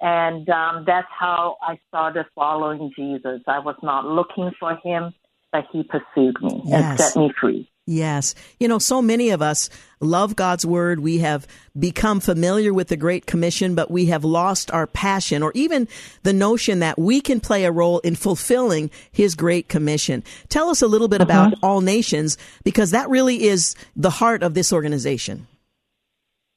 [0.00, 3.40] And um, that's how I started following Jesus.
[3.46, 5.14] I was not looking for Him,
[5.52, 6.82] but He pursued me yes.
[6.82, 7.68] and set me free.
[7.86, 8.36] Yes.
[8.60, 9.68] You know, so many of us
[10.00, 11.00] love God's word.
[11.00, 15.50] We have become familiar with the Great Commission, but we have lost our passion or
[15.56, 15.88] even
[16.22, 20.22] the notion that we can play a role in fulfilling His Great Commission.
[20.48, 21.48] Tell us a little bit uh-huh.
[21.48, 25.48] about All Nations because that really is the heart of this organization.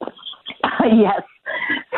[0.00, 1.22] yes.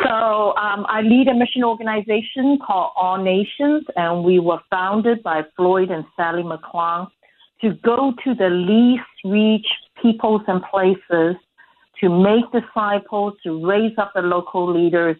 [0.03, 5.43] So um, I lead a mission organization called All Nations, and we were founded by
[5.55, 7.09] Floyd and Sally McClung
[7.61, 9.67] to go to the least reached
[10.01, 11.35] peoples and places,
[11.99, 15.17] to make disciples, to raise up the local leaders,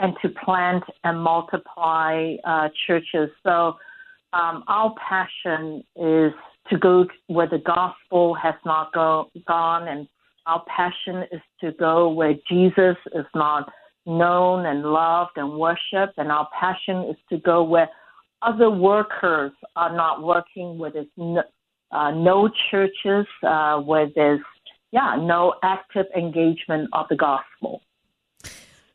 [0.00, 3.30] and to plant and multiply uh, churches.
[3.42, 3.76] So
[4.32, 6.32] um, our passion is
[6.70, 10.06] to go where the gospel has not go, gone, and
[10.46, 13.70] our passion is to go where Jesus is not
[14.06, 17.88] known and loved and worshiped, and our passion is to go where
[18.42, 21.42] other workers are not working, where there's no,
[21.90, 24.40] uh, no churches uh, where there's
[24.90, 27.82] yeah no active engagement of the gospel.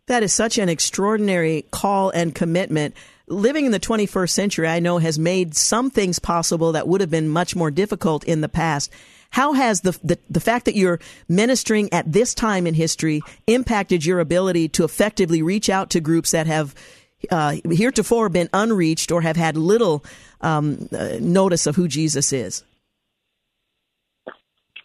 [0.08, 2.96] That is such an extraordinary call and commitment.
[3.28, 7.10] Living in the 21st century, I know, has made some things possible that would have
[7.10, 8.92] been much more difficult in the past.
[9.30, 14.06] How has the, the, the fact that you're ministering at this time in history impacted
[14.06, 16.76] your ability to effectively reach out to groups that have
[17.32, 20.04] uh, heretofore been unreached or have had little
[20.42, 22.64] um, uh, notice of who Jesus is?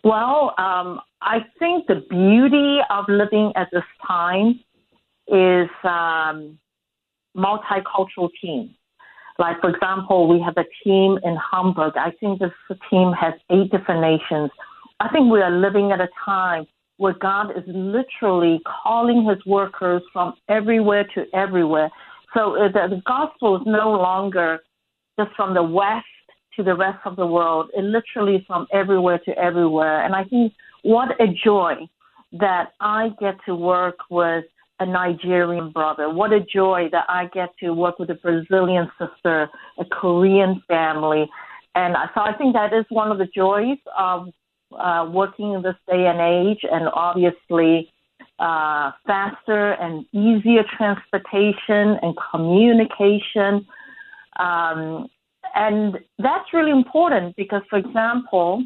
[0.05, 4.61] Well, um, I think the beauty of living at this time
[5.27, 6.59] is um,
[7.37, 8.71] multicultural teams.
[9.39, 11.95] Like, for example, we have a team in Hamburg.
[11.97, 12.53] I think this
[12.91, 14.51] team has eight different nations.
[15.01, 20.03] I think we are living at a time where God is literally calling his workers
[20.13, 21.91] from everywhere to everywhere.
[22.35, 24.59] So uh, the, the gospel is no longer
[25.19, 26.07] just from the West
[26.59, 27.71] to the rest of the world.
[27.75, 30.05] It literally from everywhere to everywhere.
[30.05, 30.53] And I think
[30.83, 31.89] what a joy
[32.33, 34.45] that I get to work with
[34.81, 36.11] a Nigerian brother.
[36.11, 39.49] What a joy that I get to work with a Brazilian sister,
[39.79, 41.29] a Korean family.
[41.75, 44.29] And so I think that is one of the joys of
[44.79, 47.91] uh, working in this day and age, and obviously
[48.39, 53.67] uh, faster and easier transportation and communication.
[54.39, 55.09] Um,
[55.55, 58.63] and that's really important because, for example,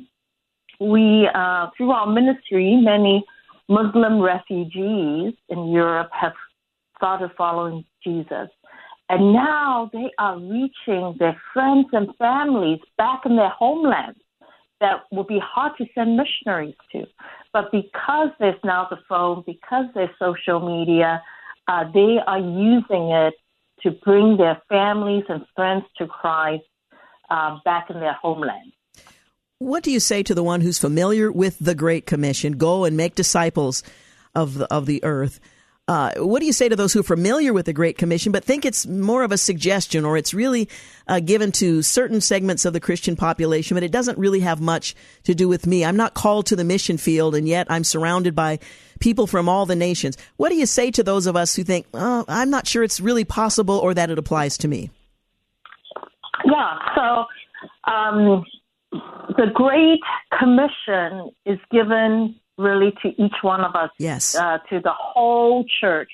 [0.81, 3.25] we, uh, through our ministry, many
[3.69, 6.33] Muslim refugees in Europe have
[6.97, 8.49] started following Jesus.
[9.09, 14.19] And now they are reaching their friends and families back in their homelands
[14.81, 17.05] that would be hard to send missionaries to.
[17.53, 21.23] But because there's now the phone, because there's social media,
[21.69, 23.35] uh, they are using it
[23.83, 26.65] to bring their families and friends to Christ
[27.33, 28.73] uh, back in their homeland.
[29.59, 32.59] What do you say to the one who's familiar with the Great Commission?
[32.59, 33.83] Go and make disciples
[34.35, 35.41] of the, of the earth.
[35.89, 38.45] Uh, what do you say to those who are familiar with the Great Commission but
[38.45, 40.69] think it's more of a suggestion or it's really
[41.09, 44.95] uh, given to certain segments of the Christian population, but it doesn't really have much
[45.25, 45.85] to do with me?
[45.85, 48.59] I'm not called to the mission field, and yet I'm surrounded by
[49.01, 50.17] people from all the nations.
[50.37, 53.01] What do you say to those of us who think, oh, I'm not sure it's
[53.01, 54.91] really possible or that it applies to me?
[56.45, 57.25] Yeah, so
[57.91, 58.45] um,
[59.37, 60.01] the Great
[60.39, 63.91] Commission is given really to each one of us.
[63.99, 64.35] Yes.
[64.35, 66.11] Uh, to the whole church.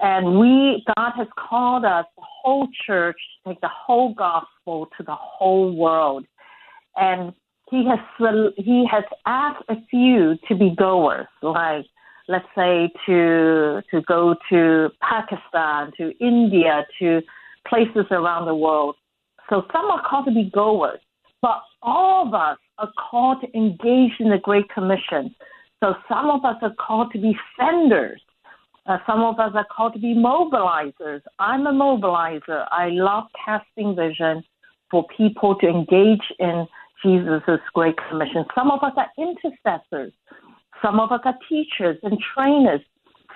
[0.00, 5.02] And we, God has called us, the whole church, to take the whole gospel to
[5.04, 6.26] the whole world.
[6.96, 7.32] And
[7.70, 7.98] he has
[8.56, 11.86] he has asked a few to be goers, like
[12.28, 17.22] let's say to to go to Pakistan, to India, to
[17.66, 18.96] places around the world.
[19.50, 21.00] So some are called to be goers,
[21.42, 25.34] but all of us are called to engage in the Great Commission.
[25.82, 28.20] So some of us are called to be senders.
[28.86, 31.20] Uh, some of us are called to be mobilizers.
[31.38, 32.66] I'm a mobilizer.
[32.70, 34.42] I love casting vision
[34.90, 36.66] for people to engage in
[37.02, 38.44] Jesus' Great Commission.
[38.54, 40.12] Some of us are intercessors.
[40.82, 42.80] Some of us are teachers and trainers.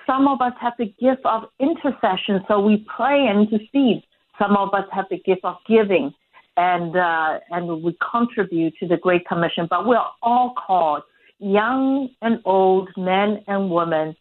[0.05, 4.03] Some of us have the gift of intercession, so we pray and intercede.
[4.39, 6.13] Some of us have the gift of giving,
[6.57, 9.67] and uh, and we contribute to the Great Commission.
[9.69, 11.03] But we're all called,
[11.39, 14.15] young and old, men and women,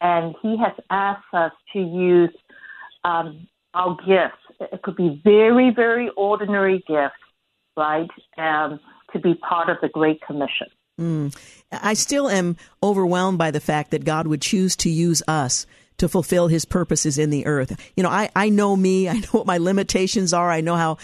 [0.00, 2.34] and He has asked us to use
[3.04, 4.72] um, our gifts.
[4.72, 7.14] It could be very, very ordinary gifts,
[7.76, 8.10] right?
[8.36, 8.80] Um,
[9.12, 10.68] to be part of the Great Commission.
[11.00, 11.36] Mm.
[11.72, 15.66] I still am overwhelmed by the fact that God would choose to use us
[16.00, 17.78] to fulfill his purposes in the earth.
[17.94, 20.98] You know, I, I know me, I know what my limitations are, I know how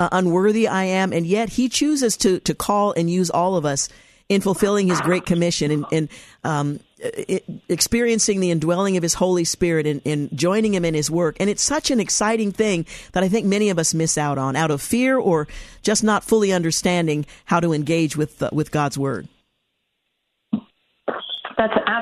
[0.00, 3.64] uh, unworthy I am, and yet he chooses to, to call and use all of
[3.64, 3.88] us
[4.28, 6.08] in fulfilling his great commission and, and
[6.44, 11.10] um, it, experiencing the indwelling of his Holy Spirit and, and, joining him in his
[11.10, 11.36] work.
[11.40, 14.54] And it's such an exciting thing that I think many of us miss out on
[14.54, 15.48] out of fear or
[15.82, 19.28] just not fully understanding how to engage with, uh, with God's word.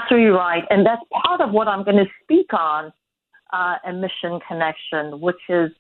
[0.07, 0.62] Absolutely right.
[0.70, 2.92] And that's part of what I'm going to speak on
[3.52, 5.70] uh, Mission Connection, which is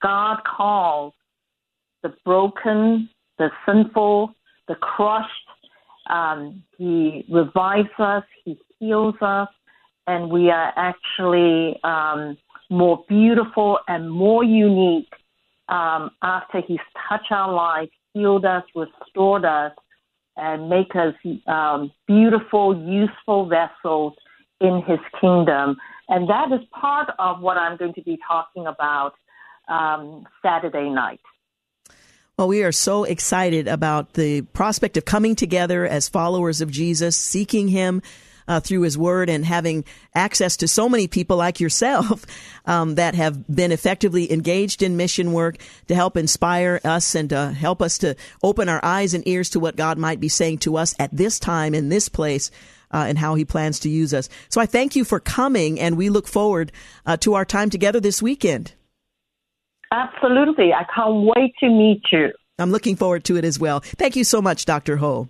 [0.00, 1.12] God calls
[2.02, 3.08] the broken,
[3.38, 4.32] the sinful,
[4.68, 5.28] the crushed.
[6.08, 9.48] Um, he revives us, He heals us,
[10.06, 12.36] and we are actually um,
[12.70, 15.12] more beautiful and more unique
[15.68, 19.72] um, after He's touched our life, healed us, restored us,
[20.36, 21.14] and make us
[21.46, 24.14] um, beautiful, useful vessels
[24.60, 25.76] in His kingdom.
[26.08, 29.14] And that is part of what I'm going to be talking about
[29.68, 31.20] um, Saturday night.
[32.36, 37.16] Well, we are so excited about the prospect of coming together as followers of Jesus,
[37.16, 38.02] seeking Him,
[38.48, 39.84] uh, through His Word and having
[40.14, 42.24] access to so many people like yourself
[42.66, 45.56] um, that have been effectively engaged in mission work
[45.88, 49.60] to help inspire us and to help us to open our eyes and ears to
[49.60, 52.50] what God might be saying to us at this time in this place.
[52.90, 54.28] Uh, and how he plans to use us.
[54.48, 56.70] So I thank you for coming, and we look forward
[57.04, 58.72] uh, to our time together this weekend.
[59.90, 60.72] Absolutely.
[60.72, 62.32] I can't wait to meet you.
[62.58, 63.80] I'm looking forward to it as well.
[63.80, 64.96] Thank you so much, Dr.
[64.96, 65.28] Ho.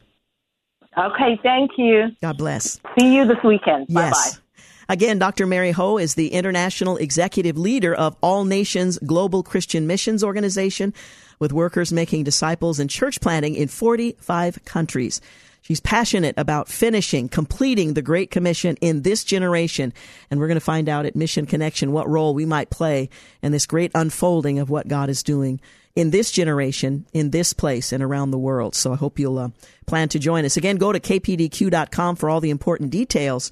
[0.97, 2.09] Okay, thank you.
[2.23, 2.81] God bless.
[2.99, 3.87] See you this weekend.
[3.89, 3.95] Yes.
[3.95, 4.41] Bye bye.
[4.89, 5.47] Again, Dr.
[5.47, 10.93] Mary Ho is the international executive leader of All Nations Global Christian Missions Organization,
[11.39, 15.21] with workers making disciples and church planting in 45 countries.
[15.65, 19.95] She's passionate about finishing, completing the Great Commission in this generation.
[20.31, 23.09] And we're going to find out at Mission Connection what role we might play
[23.43, 25.63] in this great unfolding of what God is doing
[25.97, 28.75] in this generation, in this place, and around the world.
[28.75, 29.49] So I hope you'll uh,
[29.87, 30.59] plan to join us.
[30.59, 33.51] Again, go to kpdq.com for all the important details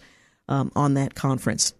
[0.48, 1.74] um, on that conference.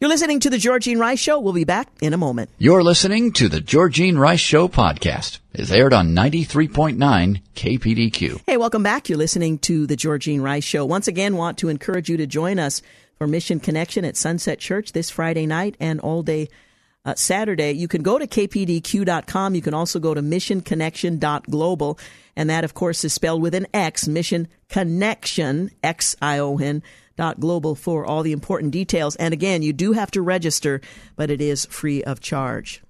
[0.00, 1.40] You're listening to the Georgene Rice Show.
[1.40, 2.50] We'll be back in a moment.
[2.58, 5.40] You're listening to the Georgene Rice Show podcast.
[5.52, 8.42] It's aired on 93.9 KPDQ.
[8.46, 9.08] Hey, welcome back.
[9.08, 10.84] You're listening to the Georgene Rice Show.
[10.84, 12.80] Once again, want to encourage you to join us
[13.16, 16.48] for Mission Connection at Sunset Church this Friday night and all day
[17.04, 17.72] uh, Saturday.
[17.72, 19.54] You can go to kpdq.com.
[19.56, 21.98] You can also go to missionconnection.global.
[22.36, 26.88] And that, of course, is spelled with an X, Mission Connection, X-I-O-N dot
[27.40, 29.16] global for all the important details.
[29.16, 30.80] And again, you do have to register,
[31.16, 32.82] but it is free of charge.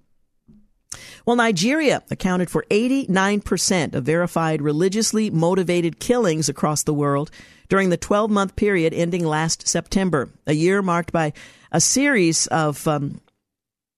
[1.27, 7.31] Well, Nigeria accounted for 89% of verified religiously motivated killings across the world
[7.69, 11.33] during the 12 month period ending last September, a year marked by
[11.71, 13.21] a series of um,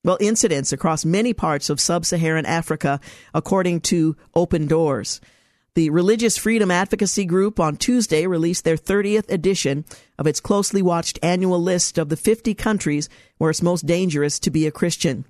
[0.02, 3.00] well, incidents across many parts of sub Saharan Africa,
[3.34, 5.20] according to Open Doors.
[5.74, 9.84] The Religious Freedom Advocacy Group on Tuesday released their 30th edition
[10.18, 13.08] of its closely watched annual list of the 50 countries
[13.38, 15.24] where it's most dangerous to be a Christian.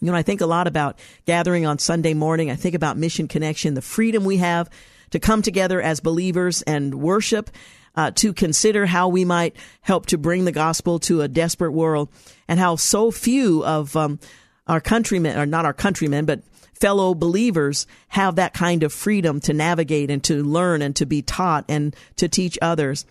[0.00, 2.50] You know, I think a lot about gathering on Sunday morning.
[2.50, 4.70] I think about Mission Connection, the freedom we have
[5.10, 7.50] to come together as believers and worship,
[7.94, 12.08] uh, to consider how we might help to bring the gospel to a desperate world,
[12.46, 14.18] and how so few of um,
[14.66, 16.42] our countrymen, or not our countrymen, but
[16.80, 21.22] fellow believers have that kind of freedom to navigate and to learn and to be
[21.22, 23.04] taught and to teach others.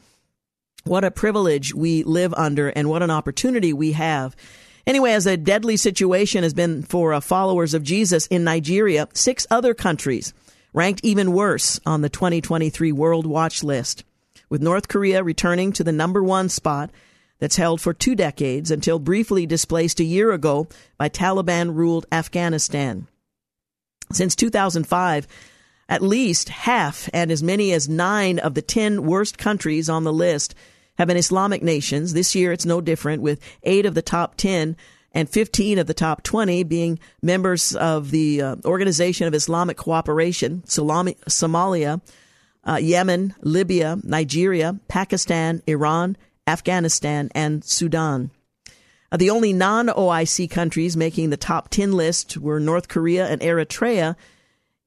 [0.84, 4.36] What a privilege we live under and what an opportunity we have.
[4.86, 9.46] Anyway, as a deadly situation has been for uh, followers of Jesus in Nigeria, six
[9.52, 10.34] other countries
[10.74, 14.06] ranked even worse on the 2023 World Watch list,
[14.50, 16.90] with North Korea returning to the number one spot
[17.40, 23.08] that's held for two decades until briefly displaced a year ago by Taliban ruled Afghanistan.
[24.12, 25.28] Since 2005,
[25.90, 30.14] at least half and as many as nine of the 10 worst countries on the
[30.14, 30.54] list
[30.98, 32.14] have been Islamic nations.
[32.14, 34.76] This year it's no different, with eight of the top 10
[35.14, 40.64] and 15 of the top 20 being members of the uh, Organization of Islamic Cooperation,
[40.66, 42.02] Somalia,
[42.68, 48.32] uh, Yemen, Libya, Nigeria, Pakistan, Iran, Afghanistan, and Sudan.
[49.12, 53.42] Uh, the only non OIC countries making the top 10 list were North Korea and
[53.42, 54.16] Eritrea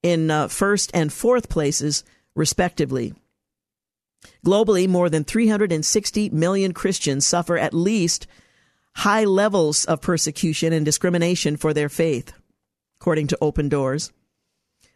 [0.02, 2.04] in uh, first and fourth places,
[2.34, 3.14] respectively.
[4.44, 8.26] Globally, more than 360 million Christians suffer at least
[8.96, 12.32] high levels of persecution and discrimination for their faith,
[13.00, 14.12] according to Open Doors.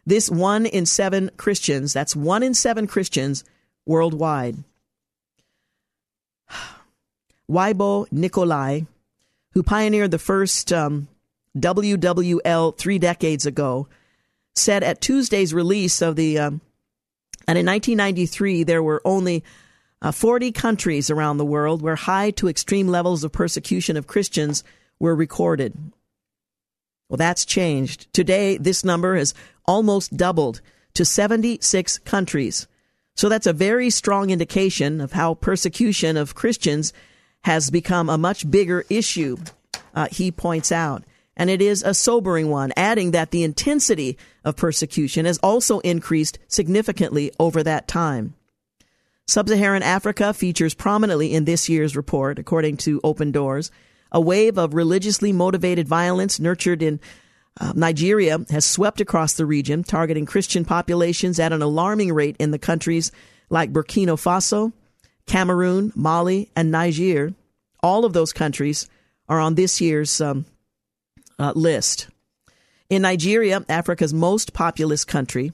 [0.05, 3.43] This one in seven Christians, that's one in seven Christians
[3.87, 4.57] worldwide.
[7.49, 8.81] Waibo Nikolai,
[9.55, 11.07] who pioneered the first um,
[11.57, 13.87] WWL three decades ago,
[14.53, 16.61] said at Tuesday's release of the, um,
[17.47, 19.43] and in 1993, there were only
[20.01, 24.63] uh, 40 countries around the world where high to extreme levels of persecution of Christians
[24.99, 25.73] were recorded.
[27.07, 28.11] Well, that's changed.
[28.13, 29.33] Today, this number has
[29.65, 30.59] almost doubled
[30.95, 32.67] to 76 countries.
[33.15, 36.91] So that's a very strong indication of how persecution of Christians
[37.45, 39.37] has become a much bigger issue,
[39.93, 41.03] uh, he points out.
[41.37, 46.39] And it is a sobering one, adding that the intensity of persecution has also increased
[46.47, 48.33] significantly over that time.
[49.27, 53.69] Sub Saharan Africa features prominently in this year's report, according to Open Doors.
[54.11, 56.99] A wave of religiously motivated violence nurtured in
[57.61, 62.49] uh, Nigeria has swept across the region, targeting Christian populations at an alarming rate in
[62.49, 63.11] the countries
[63.51, 64.73] like Burkina Faso,
[65.27, 67.33] Cameroon, Mali, and Niger.
[67.81, 68.87] All of those countries
[69.27, 70.45] are on this year's um,
[71.39, 72.07] uh, list.
[72.89, 75.51] In Nigeria, Africa's most populous country,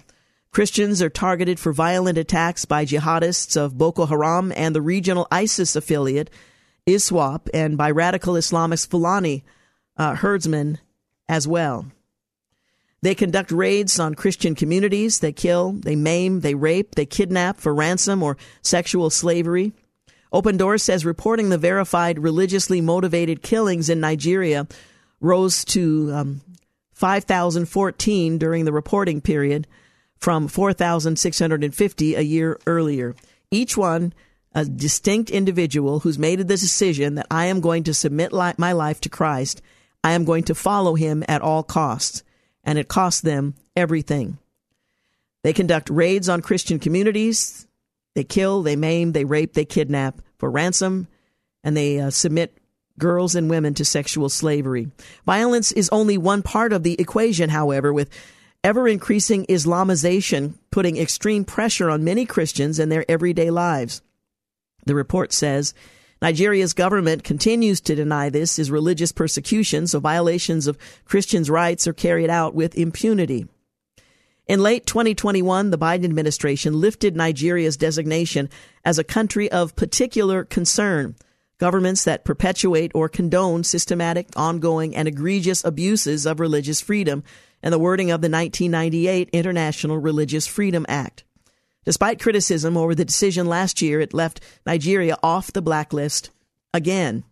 [0.52, 5.78] Christians are targeted for violent attacks by jihadists of Boko Haram and the regional ISIS
[5.78, 6.30] affiliate,
[6.86, 9.46] ISWAP, and by radical Islamist Fulani
[9.96, 10.80] uh, herdsmen
[11.30, 11.86] as well.
[13.02, 15.20] They conduct raids on Christian communities.
[15.20, 19.74] They kill, they maim, they rape, they kidnap for ransom or sexual slavery.
[20.32, 24.68] Open Doors says reporting the verified religiously motivated killings in Nigeria
[25.20, 26.42] rose to um,
[26.94, 29.68] 5,014 during the reporting period
[30.18, 33.16] from 4,650 a year earlier.
[33.50, 34.14] Each one
[34.54, 38.74] a distinct individual who's made the decision that I am going to submit li- my
[38.74, 39.62] life to Christ.
[40.04, 42.24] I am going to follow him at all costs.
[42.64, 44.38] And it costs them everything.
[45.44, 47.68] They conduct raids on Christian communities.
[48.14, 51.08] They kill, they maim, they rape, they kidnap for ransom,
[51.64, 52.58] and they uh, submit
[53.00, 54.92] girls and women to sexual slavery.
[55.26, 58.10] Violence is only one part of the equation, however, with
[58.64, 64.02] ever increasing Islamization putting extreme pressure on many Christians in their everyday lives.
[64.86, 65.74] The report says
[66.22, 71.94] Nigeria's government continues to deny this is religious persecution, so violations of Christians' rights are
[71.94, 73.48] carried out with impunity.
[74.48, 78.50] In late 2021, the Biden administration lifted Nigeria's designation
[78.86, 81.16] as a country of particular concern.
[81.58, 87.24] Governments that perpetuate or condone systematic, ongoing, and egregious abuses of religious freedom
[87.64, 91.24] and the wording of the 1998 International Religious Freedom Act.
[91.86, 96.30] Despite criticism over the decision last year, it left Nigeria off the blacklist
[96.74, 97.24] again.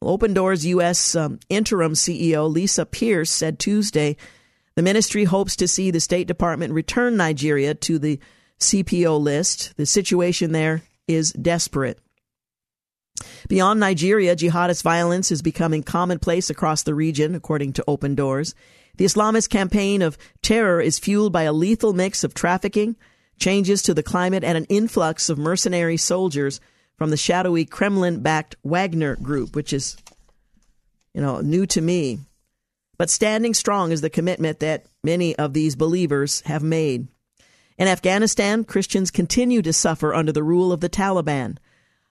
[0.00, 1.16] Open Doors U.S.
[1.16, 4.16] Um, interim CEO Lisa Pierce said Tuesday
[4.78, 8.20] the ministry hopes to see the State Department return Nigeria to the
[8.60, 9.76] CPO list.
[9.76, 11.98] The situation there is desperate.
[13.48, 18.54] Beyond Nigeria, jihadist violence is becoming commonplace across the region, according to Open Doors.
[18.98, 22.94] The Islamist campaign of terror is fueled by a lethal mix of trafficking,
[23.38, 26.60] changes to the climate, and an influx of mercenary soldiers
[26.96, 29.96] from the shadowy Kremlin backed Wagner group, which is,
[31.14, 32.18] you know, new to me.
[32.98, 37.06] But standing strong is the commitment that many of these believers have made.
[37.78, 41.58] In Afghanistan, Christians continue to suffer under the rule of the Taliban.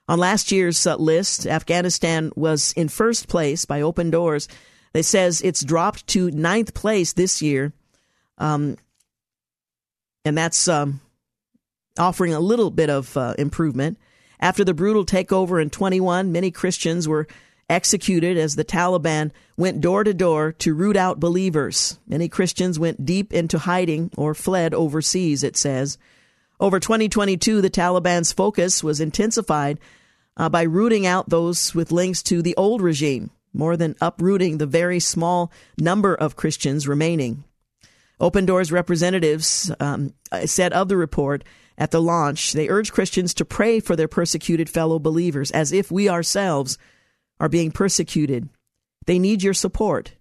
[0.07, 4.47] On last year's uh, list, Afghanistan was in first place by Open Doors.
[4.93, 7.73] It says it's dropped to ninth place this year.
[8.37, 8.77] Um,
[10.23, 11.01] and that's um,
[11.99, 13.97] offering a little bit of uh, improvement.
[14.39, 17.27] After the brutal takeover in 21, many Christians were
[17.69, 21.99] executed as the Taliban went door to door to root out believers.
[22.07, 25.97] Many Christians went deep into hiding or fled overseas, it says.
[26.59, 29.79] Over 2022, the Taliban's focus was intensified
[30.37, 34.65] uh, by rooting out those with links to the old regime, more than uprooting the
[34.65, 37.43] very small number of Christians remaining.
[38.19, 40.13] Open Doors representatives um,
[40.45, 41.43] said of the report
[41.77, 45.91] at the launch, they urge Christians to pray for their persecuted fellow believers as if
[45.91, 46.77] we ourselves
[47.39, 48.49] are being persecuted.
[49.05, 50.13] They need your support.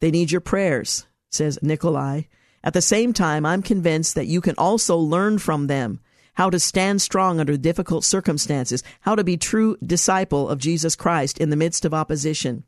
[0.00, 2.22] They need your prayers, says Nikolai.
[2.64, 6.00] At the same time, I'm convinced that you can also learn from them
[6.34, 11.38] how to stand strong under difficult circumstances, how to be true disciple of Jesus Christ
[11.38, 12.64] in the midst of opposition.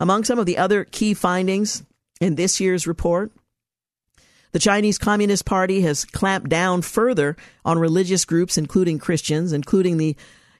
[0.00, 1.84] Among some of the other key findings
[2.20, 3.30] in this year's report,
[4.52, 10.16] the Chinese Communist Party has clamped down further on religious groups, including Christians, including the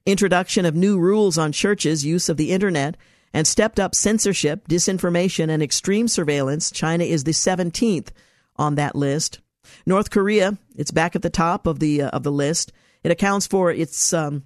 [0.07, 2.97] introduction of new rules on churches' use of the internet,
[3.35, 6.71] and stepped up censorship, disinformation, and extreme surveillance.
[6.71, 8.09] China is the 17th
[8.57, 9.41] on that list.
[9.87, 12.73] North Korea, it's back at the top of the uh, of the list.
[13.05, 14.45] It accounts for its um,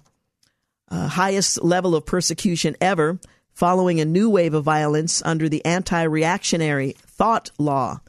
[0.89, 3.19] uh, highest level of persecution ever,
[3.53, 7.99] following a new wave of violence under the anti-reactionary thought law.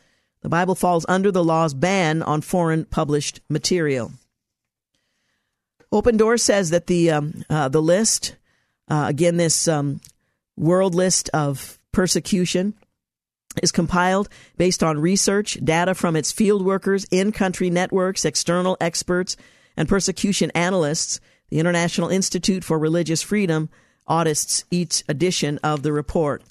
[0.41, 4.13] The Bible falls under the law's ban on foreign published material.
[5.91, 8.37] Open Door says that the um, uh, the list,
[8.89, 10.01] uh, again, this um,
[10.57, 12.75] world list of persecution,
[13.63, 19.37] is compiled based on research, data from its field workers, in-country networks, external experts,
[19.77, 21.21] and persecution analysts.
[21.49, 23.71] The International Institute for Religious Freedom
[24.07, 26.43] audits each edition of the report.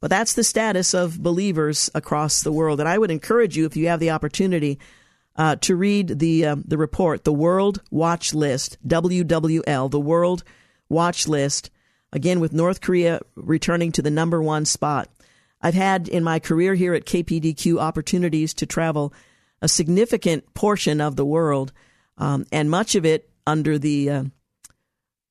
[0.00, 2.80] But that's the status of believers across the world.
[2.80, 4.78] And I would encourage you, if you have the opportunity,
[5.36, 10.44] uh, to read the uh, the report, the World Watch List, WWL, the World
[10.88, 11.70] Watch List.
[12.12, 15.10] Again, with North Korea returning to the number one spot.
[15.60, 19.12] I've had in my career here at KPDQ opportunities to travel
[19.60, 21.72] a significant portion of the world,
[22.18, 24.24] um, and much of it under the uh,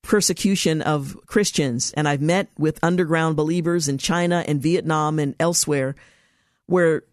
[0.06, 1.92] persecution of Christians.
[1.98, 5.96] And I've met with underground believers in China and Vietnam and elsewhere
[6.68, 7.04] where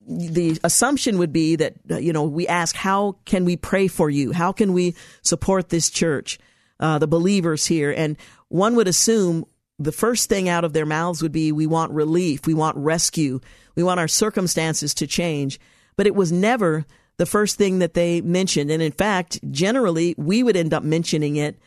[0.00, 4.32] the assumption would be that, you know, we ask, how can we pray for you?
[4.32, 6.38] How can we support this church,
[6.80, 7.92] uh, the believers here?
[7.92, 8.16] And
[8.48, 9.44] one would assume
[9.78, 12.46] the first thing out of their mouths would be, we want relief.
[12.46, 13.40] We want rescue.
[13.74, 15.60] We want our circumstances to change.
[15.96, 16.86] But it was never
[17.18, 18.70] the first thing that they mentioned.
[18.70, 21.58] And in fact, generally, we would end up mentioning it,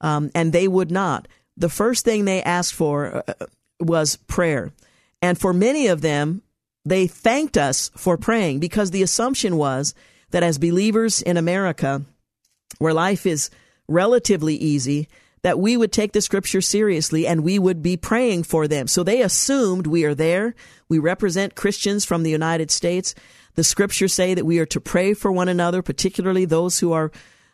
[0.00, 1.28] um, and they would not.
[1.56, 3.46] The first thing they asked for uh,
[3.80, 4.72] was prayer.
[5.20, 6.42] And for many of them,
[6.84, 9.94] they thanked us for praying because the assumption was
[10.30, 12.02] that as believers in America,
[12.78, 13.50] where life is
[13.88, 15.08] relatively easy,
[15.42, 18.86] that we would take the scripture seriously and we would be praying for them.
[18.86, 20.54] So they assumed we are there.
[20.88, 23.14] We represent Christians from the United States.
[23.54, 27.10] The scriptures say that we are to pray for one another, particularly those who are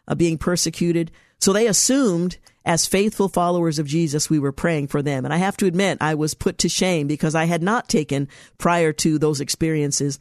[0.08, 1.10] uh, being persecuted.
[1.44, 5.26] So they assumed as faithful followers of Jesus, we were praying for them.
[5.26, 8.28] And I have to admit, I was put to shame because I had not taken,
[8.56, 10.18] prior to those experiences,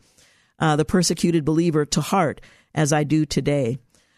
[0.60, 2.41] uh, the persecuted believer to heart
[2.76, 3.78] as I do today.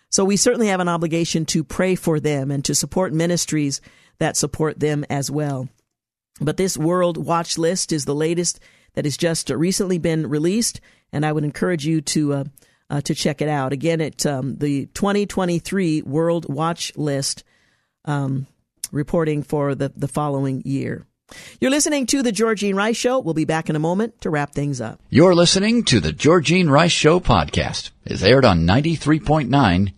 [0.10, 3.82] So we certainly have an obligation to pray for them and to support ministries
[4.18, 5.70] that support them as well.
[6.42, 8.60] But this World Watch List is the latest
[8.96, 10.82] that has just recently been released,
[11.14, 12.44] and I would encourage you to uh,
[12.90, 13.74] uh, to check it out.
[13.74, 17.44] Again, at um, the 2023 World Watch List
[18.06, 18.48] um,
[18.92, 21.06] reporting for the, the following year.
[21.60, 23.20] You're listening to The Georgene Rice Show.
[23.20, 25.02] We'll be back in a moment to wrap things up.
[25.10, 27.90] You're listening to The Georgene Rice Show podcast.
[28.06, 29.50] It's aired on 93.9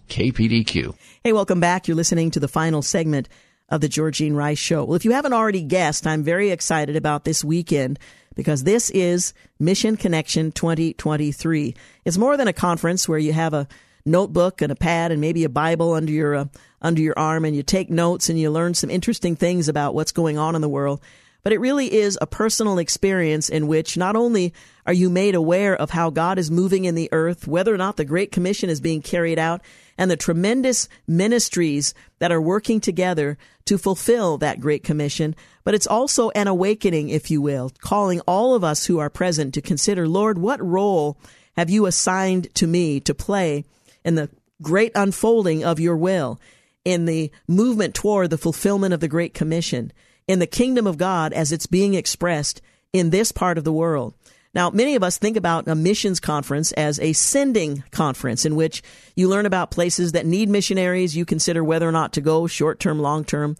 [0.07, 0.95] KPDQ.
[1.23, 1.87] Hey, welcome back.
[1.87, 3.27] You're listening to the final segment
[3.67, 4.85] of The Georgene Rice Show.
[4.85, 7.99] Well, if you haven't already guessed, I'm very excited about this weekend
[8.37, 11.75] because this is Mission Connection 2023.
[12.05, 13.67] It's more than a conference where you have a
[14.05, 16.45] notebook and a pad and maybe a Bible under your uh,
[16.79, 20.11] under your arm and you take notes and you learn some interesting things about what's
[20.11, 21.01] going on in the world.
[21.41, 24.53] But it really is a personal experience in which not only
[24.85, 27.97] are you made aware of how God is moving in the earth, whether or not
[27.97, 29.61] the Great Commission is being carried out,
[29.97, 35.87] and the tremendous ministries that are working together to fulfill that Great Commission, but it's
[35.87, 40.07] also an awakening, if you will, calling all of us who are present to consider,
[40.07, 41.17] Lord, what role
[41.55, 43.65] have you assigned to me to play
[44.05, 44.29] in the
[44.61, 46.39] great unfolding of your will,
[46.85, 49.91] in the movement toward the fulfillment of the Great Commission?
[50.27, 52.61] in the kingdom of God as it's being expressed
[52.93, 54.13] in this part of the world.
[54.53, 58.81] Now, many of us think about a missions conference as a sending conference in which
[59.15, 61.15] you learn about places that need missionaries.
[61.15, 63.57] You consider whether or not to go, short term, long term,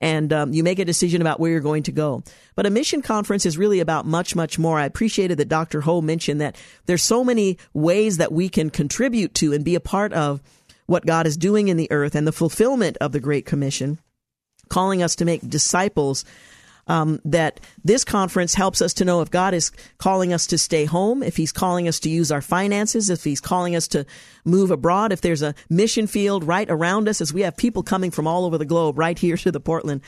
[0.00, 2.22] and um, you make a decision about where you're going to go.
[2.54, 4.78] But a mission conference is really about much, much more.
[4.78, 5.80] I appreciated that Dr.
[5.82, 6.56] Ho mentioned that
[6.86, 10.40] there's so many ways that we can contribute to and be a part of
[10.86, 13.98] what God is doing in the earth and the fulfillment of the Great Commission
[14.68, 16.24] calling us to make disciples.
[16.88, 20.86] Um, that this conference helps us to know if God is calling us to stay
[20.86, 24.06] home, if He's calling us to use our finances, if He's calling us to
[24.44, 28.10] move abroad, if there's a mission field right around us, as we have people coming
[28.10, 30.00] from all over the globe right here to the Portland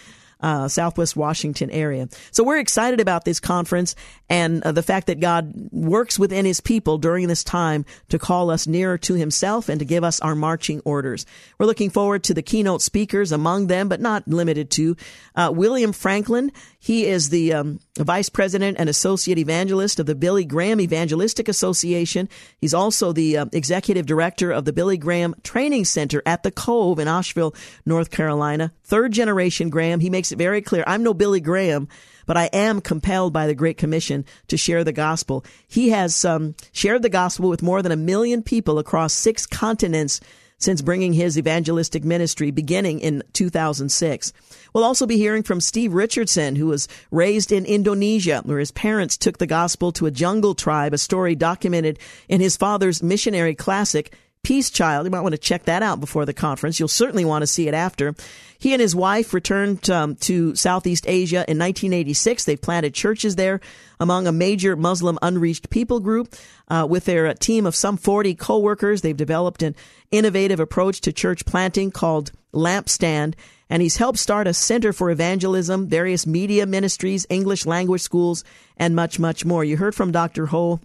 [0.43, 2.09] uh, Southwest Washington area.
[2.31, 3.95] So we're excited about this conference
[4.29, 8.51] and uh, the fact that God works within His people during this time to call
[8.51, 11.27] us nearer to Himself and to give us our marching orders.
[11.59, 14.97] We're looking forward to the keynote speakers among them, but not limited to
[15.35, 16.53] uh, William Franklin.
[16.83, 22.27] He is the um, vice president and associate evangelist of the Billy Graham Evangelistic Association.
[22.59, 26.99] He's also the uh, executive director of the Billy Graham Training Center at the Cove
[26.99, 27.55] in Asheville,
[27.85, 28.73] North Carolina.
[28.83, 30.01] Third generation Graham.
[30.01, 31.87] He makes it very clear I'm no Billy Graham,
[32.25, 35.45] but I am compelled by the Great Commission to share the gospel.
[35.69, 40.19] He has um, shared the gospel with more than a million people across six continents
[40.61, 44.33] since bringing his evangelistic ministry beginning in 2006.
[44.73, 49.17] We'll also be hearing from Steve Richardson, who was raised in Indonesia, where his parents
[49.17, 54.15] took the gospel to a jungle tribe, a story documented in his father's missionary classic,
[54.43, 55.07] Peace Child.
[55.07, 56.79] You might want to check that out before the conference.
[56.79, 58.15] You'll certainly want to see it after.
[58.59, 62.45] He and his wife returned um, to Southeast Asia in 1986.
[62.45, 63.61] They've planted churches there
[64.01, 66.35] among a major Muslim unreached people group.
[66.69, 69.77] Uh, with their team of some 40 co-workers, they've developed an
[70.11, 73.35] innovative approach to church planting called Lampstand.
[73.69, 78.43] And he's helped start a center for evangelism, various media ministries, English language schools,
[78.77, 79.63] and much, much more.
[79.63, 80.47] You heard from Dr.
[80.47, 80.81] Ho,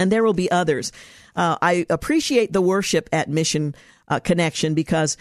[0.00, 0.92] and there will be others.
[1.36, 3.74] Uh, I appreciate the worship at Mission
[4.08, 5.16] uh, Connection because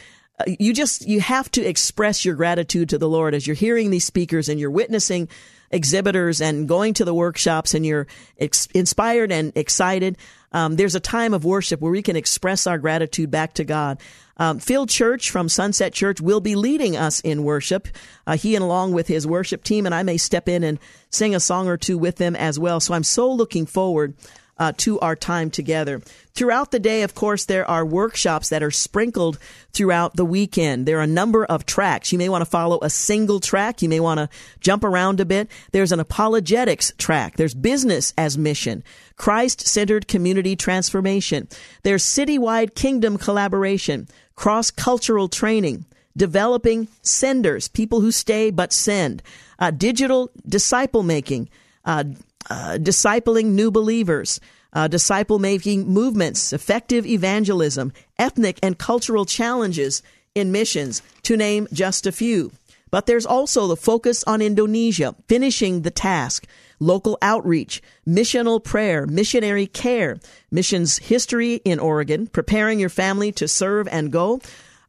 [0.46, 4.06] you just you have to express your gratitude to the Lord as you're hearing these
[4.06, 5.30] speakers and you're witnessing
[5.72, 8.08] exhibitors and going to the workshops and you're
[8.40, 10.18] ex- inspired and excited.
[10.54, 14.00] Um, there's a time of worship where we can express our gratitude back to God.
[14.38, 17.88] Um, Phil Church from Sunset Church will be leading us in worship.
[18.26, 21.36] Uh, he and along with his worship team, and I may step in and sing
[21.36, 22.80] a song or two with them as well.
[22.80, 24.14] So I'm so looking forward
[24.60, 26.02] uh, to our time together.
[26.34, 29.40] Throughout the day, of course, there are workshops that are sprinkled
[29.74, 30.86] throughout the weekend.
[30.86, 32.12] There are a number of tracks.
[32.12, 33.82] You may want to follow a single track.
[33.82, 34.30] You may want to
[34.60, 35.50] jump around a bit.
[35.72, 37.38] There's an apologetics track.
[37.38, 38.84] There's business as mission,
[39.16, 41.48] Christ centered community transformation.
[41.84, 45.86] There's citywide kingdom collaboration, cross cultural training,
[46.16, 49.24] developing senders, people who stay but send,
[49.60, 51.50] uh, digital disciple making,
[51.86, 52.04] uh,
[52.50, 54.40] uh, discipling new believers,
[54.74, 60.02] uh, disciple making movements, effective evangelism, ethnic and cultural challenges
[60.36, 62.52] in missions, to name just a few.
[62.90, 66.46] But there's also the focus on Indonesia, finishing the task,
[66.80, 70.20] local outreach, missional prayer, missionary care,
[70.52, 74.40] missions history in Oregon, preparing your family to serve and go,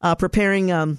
[0.03, 0.99] uh, preparing, um,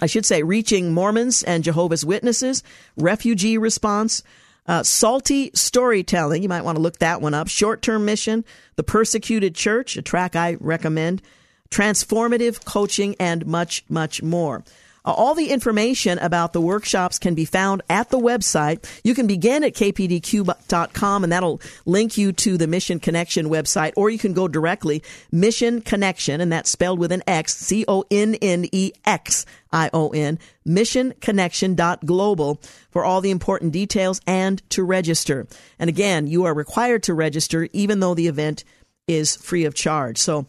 [0.00, 2.62] I should say, reaching Mormons and Jehovah's Witnesses,
[2.96, 4.22] refugee response,
[4.66, 7.48] uh, Salty Storytelling, you might want to look that one up.
[7.48, 8.44] Short Term Mission,
[8.76, 11.22] The Persecuted Church, a track I recommend.
[11.70, 14.62] Transformative Coaching, and much, much more.
[15.04, 18.84] Uh, all the information about the workshops can be found at the website.
[19.02, 24.10] You can begin at kpdq.com and that'll link you to the Mission Connection website, or
[24.10, 28.36] you can go directly Mission Connection, and that's spelled with an X, C O N
[28.36, 32.60] N E X I O N, missionconnection.global
[32.90, 35.46] for all the important details and to register.
[35.78, 38.64] And again, you are required to register even though the event
[39.08, 40.18] is free of charge.
[40.18, 40.46] So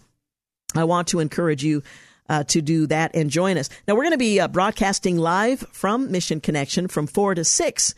[0.75, 1.83] I want to encourage you
[2.29, 3.69] uh, to do that and join us.
[3.87, 7.95] Now, we're going to be uh, broadcasting live from Mission Connection from 4 to 6,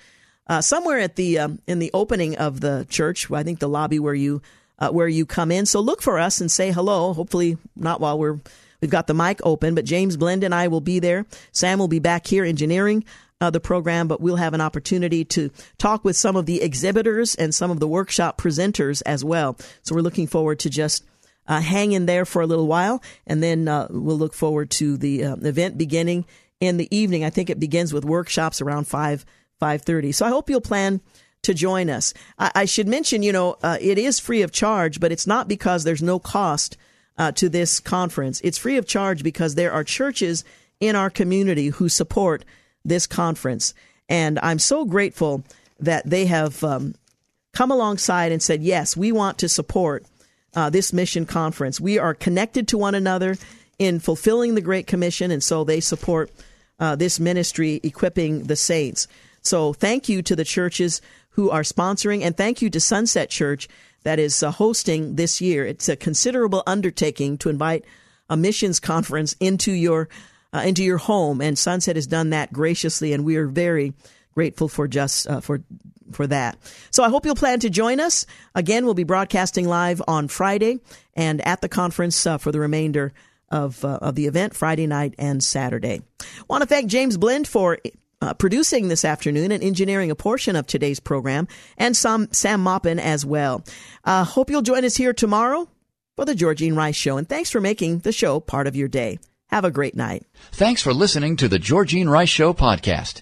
[0.48, 4.00] uh, somewhere at the um, in the opening of the church, I think the lobby
[4.00, 4.42] where you
[4.78, 5.66] uh, where you come in.
[5.66, 7.14] So look for us and say hello.
[7.14, 8.40] Hopefully, not while we're
[8.82, 11.26] We've got the mic open, but James Blend and I will be there.
[11.52, 13.04] Sam will be back here engineering
[13.42, 17.34] uh, the program, but we'll have an opportunity to talk with some of the exhibitors
[17.34, 19.58] and some of the workshop presenters as well.
[19.82, 21.04] So we're looking forward to just
[21.48, 24.98] uh, hang in there for a little while, and then uh, we'll look forward to
[24.98, 26.26] the uh, event beginning
[26.60, 27.24] in the evening.
[27.24, 29.26] I think it begins with workshops around five
[29.60, 30.12] five thirty.
[30.12, 31.02] So I hope you'll plan
[31.44, 32.14] to join us.
[32.40, 35.48] I, I should mention, you know, uh, it is free of charge, but it's not
[35.48, 36.78] because there's no cost
[37.18, 38.42] uh, to this conference.
[38.44, 40.44] It's free of charge because there are churches
[40.80, 42.44] in our community who support
[42.84, 43.74] this conference,
[44.10, 45.44] and I'm so grateful
[45.80, 46.96] that they have um,
[47.54, 50.06] come alongside and said, yes, we want to support
[50.56, 51.80] uh, this mission conference.
[51.80, 53.38] We are connected to one another
[53.78, 56.32] in fulfilling the Great Commission, and so they support
[56.80, 59.08] uh, this ministry, equipping the saints.
[59.42, 61.02] So thank you to the churches
[61.32, 63.68] who are sponsoring, and thank you to Sunset Church
[64.04, 65.66] that is uh, hosting this year.
[65.66, 67.84] It's a considerable undertaking to invite
[68.30, 70.10] a missions conference into your
[70.54, 73.94] uh, into your home, and Sunset has done that graciously, and we are very
[74.34, 75.62] grateful for just uh, for
[76.12, 76.58] for that.
[76.92, 78.26] So I hope you'll plan to join us.
[78.54, 80.80] Again, we'll be broadcasting live on Friday
[81.14, 83.14] and at the conference uh, for the remainder
[83.50, 86.02] of uh, of the event Friday night and Saturday.
[86.50, 87.78] Want to thank James Blend for
[88.22, 93.00] uh, producing this afternoon and engineering a portion of today's program, and some Sam Moppin
[93.00, 93.64] as well.
[94.04, 95.68] Uh, hope you'll join us here tomorrow
[96.16, 99.20] for the Georgene Rice Show, and thanks for making the show part of your day.
[99.50, 100.26] Have a great night.
[100.52, 103.22] Thanks for listening to the Georgene Rice Show podcast.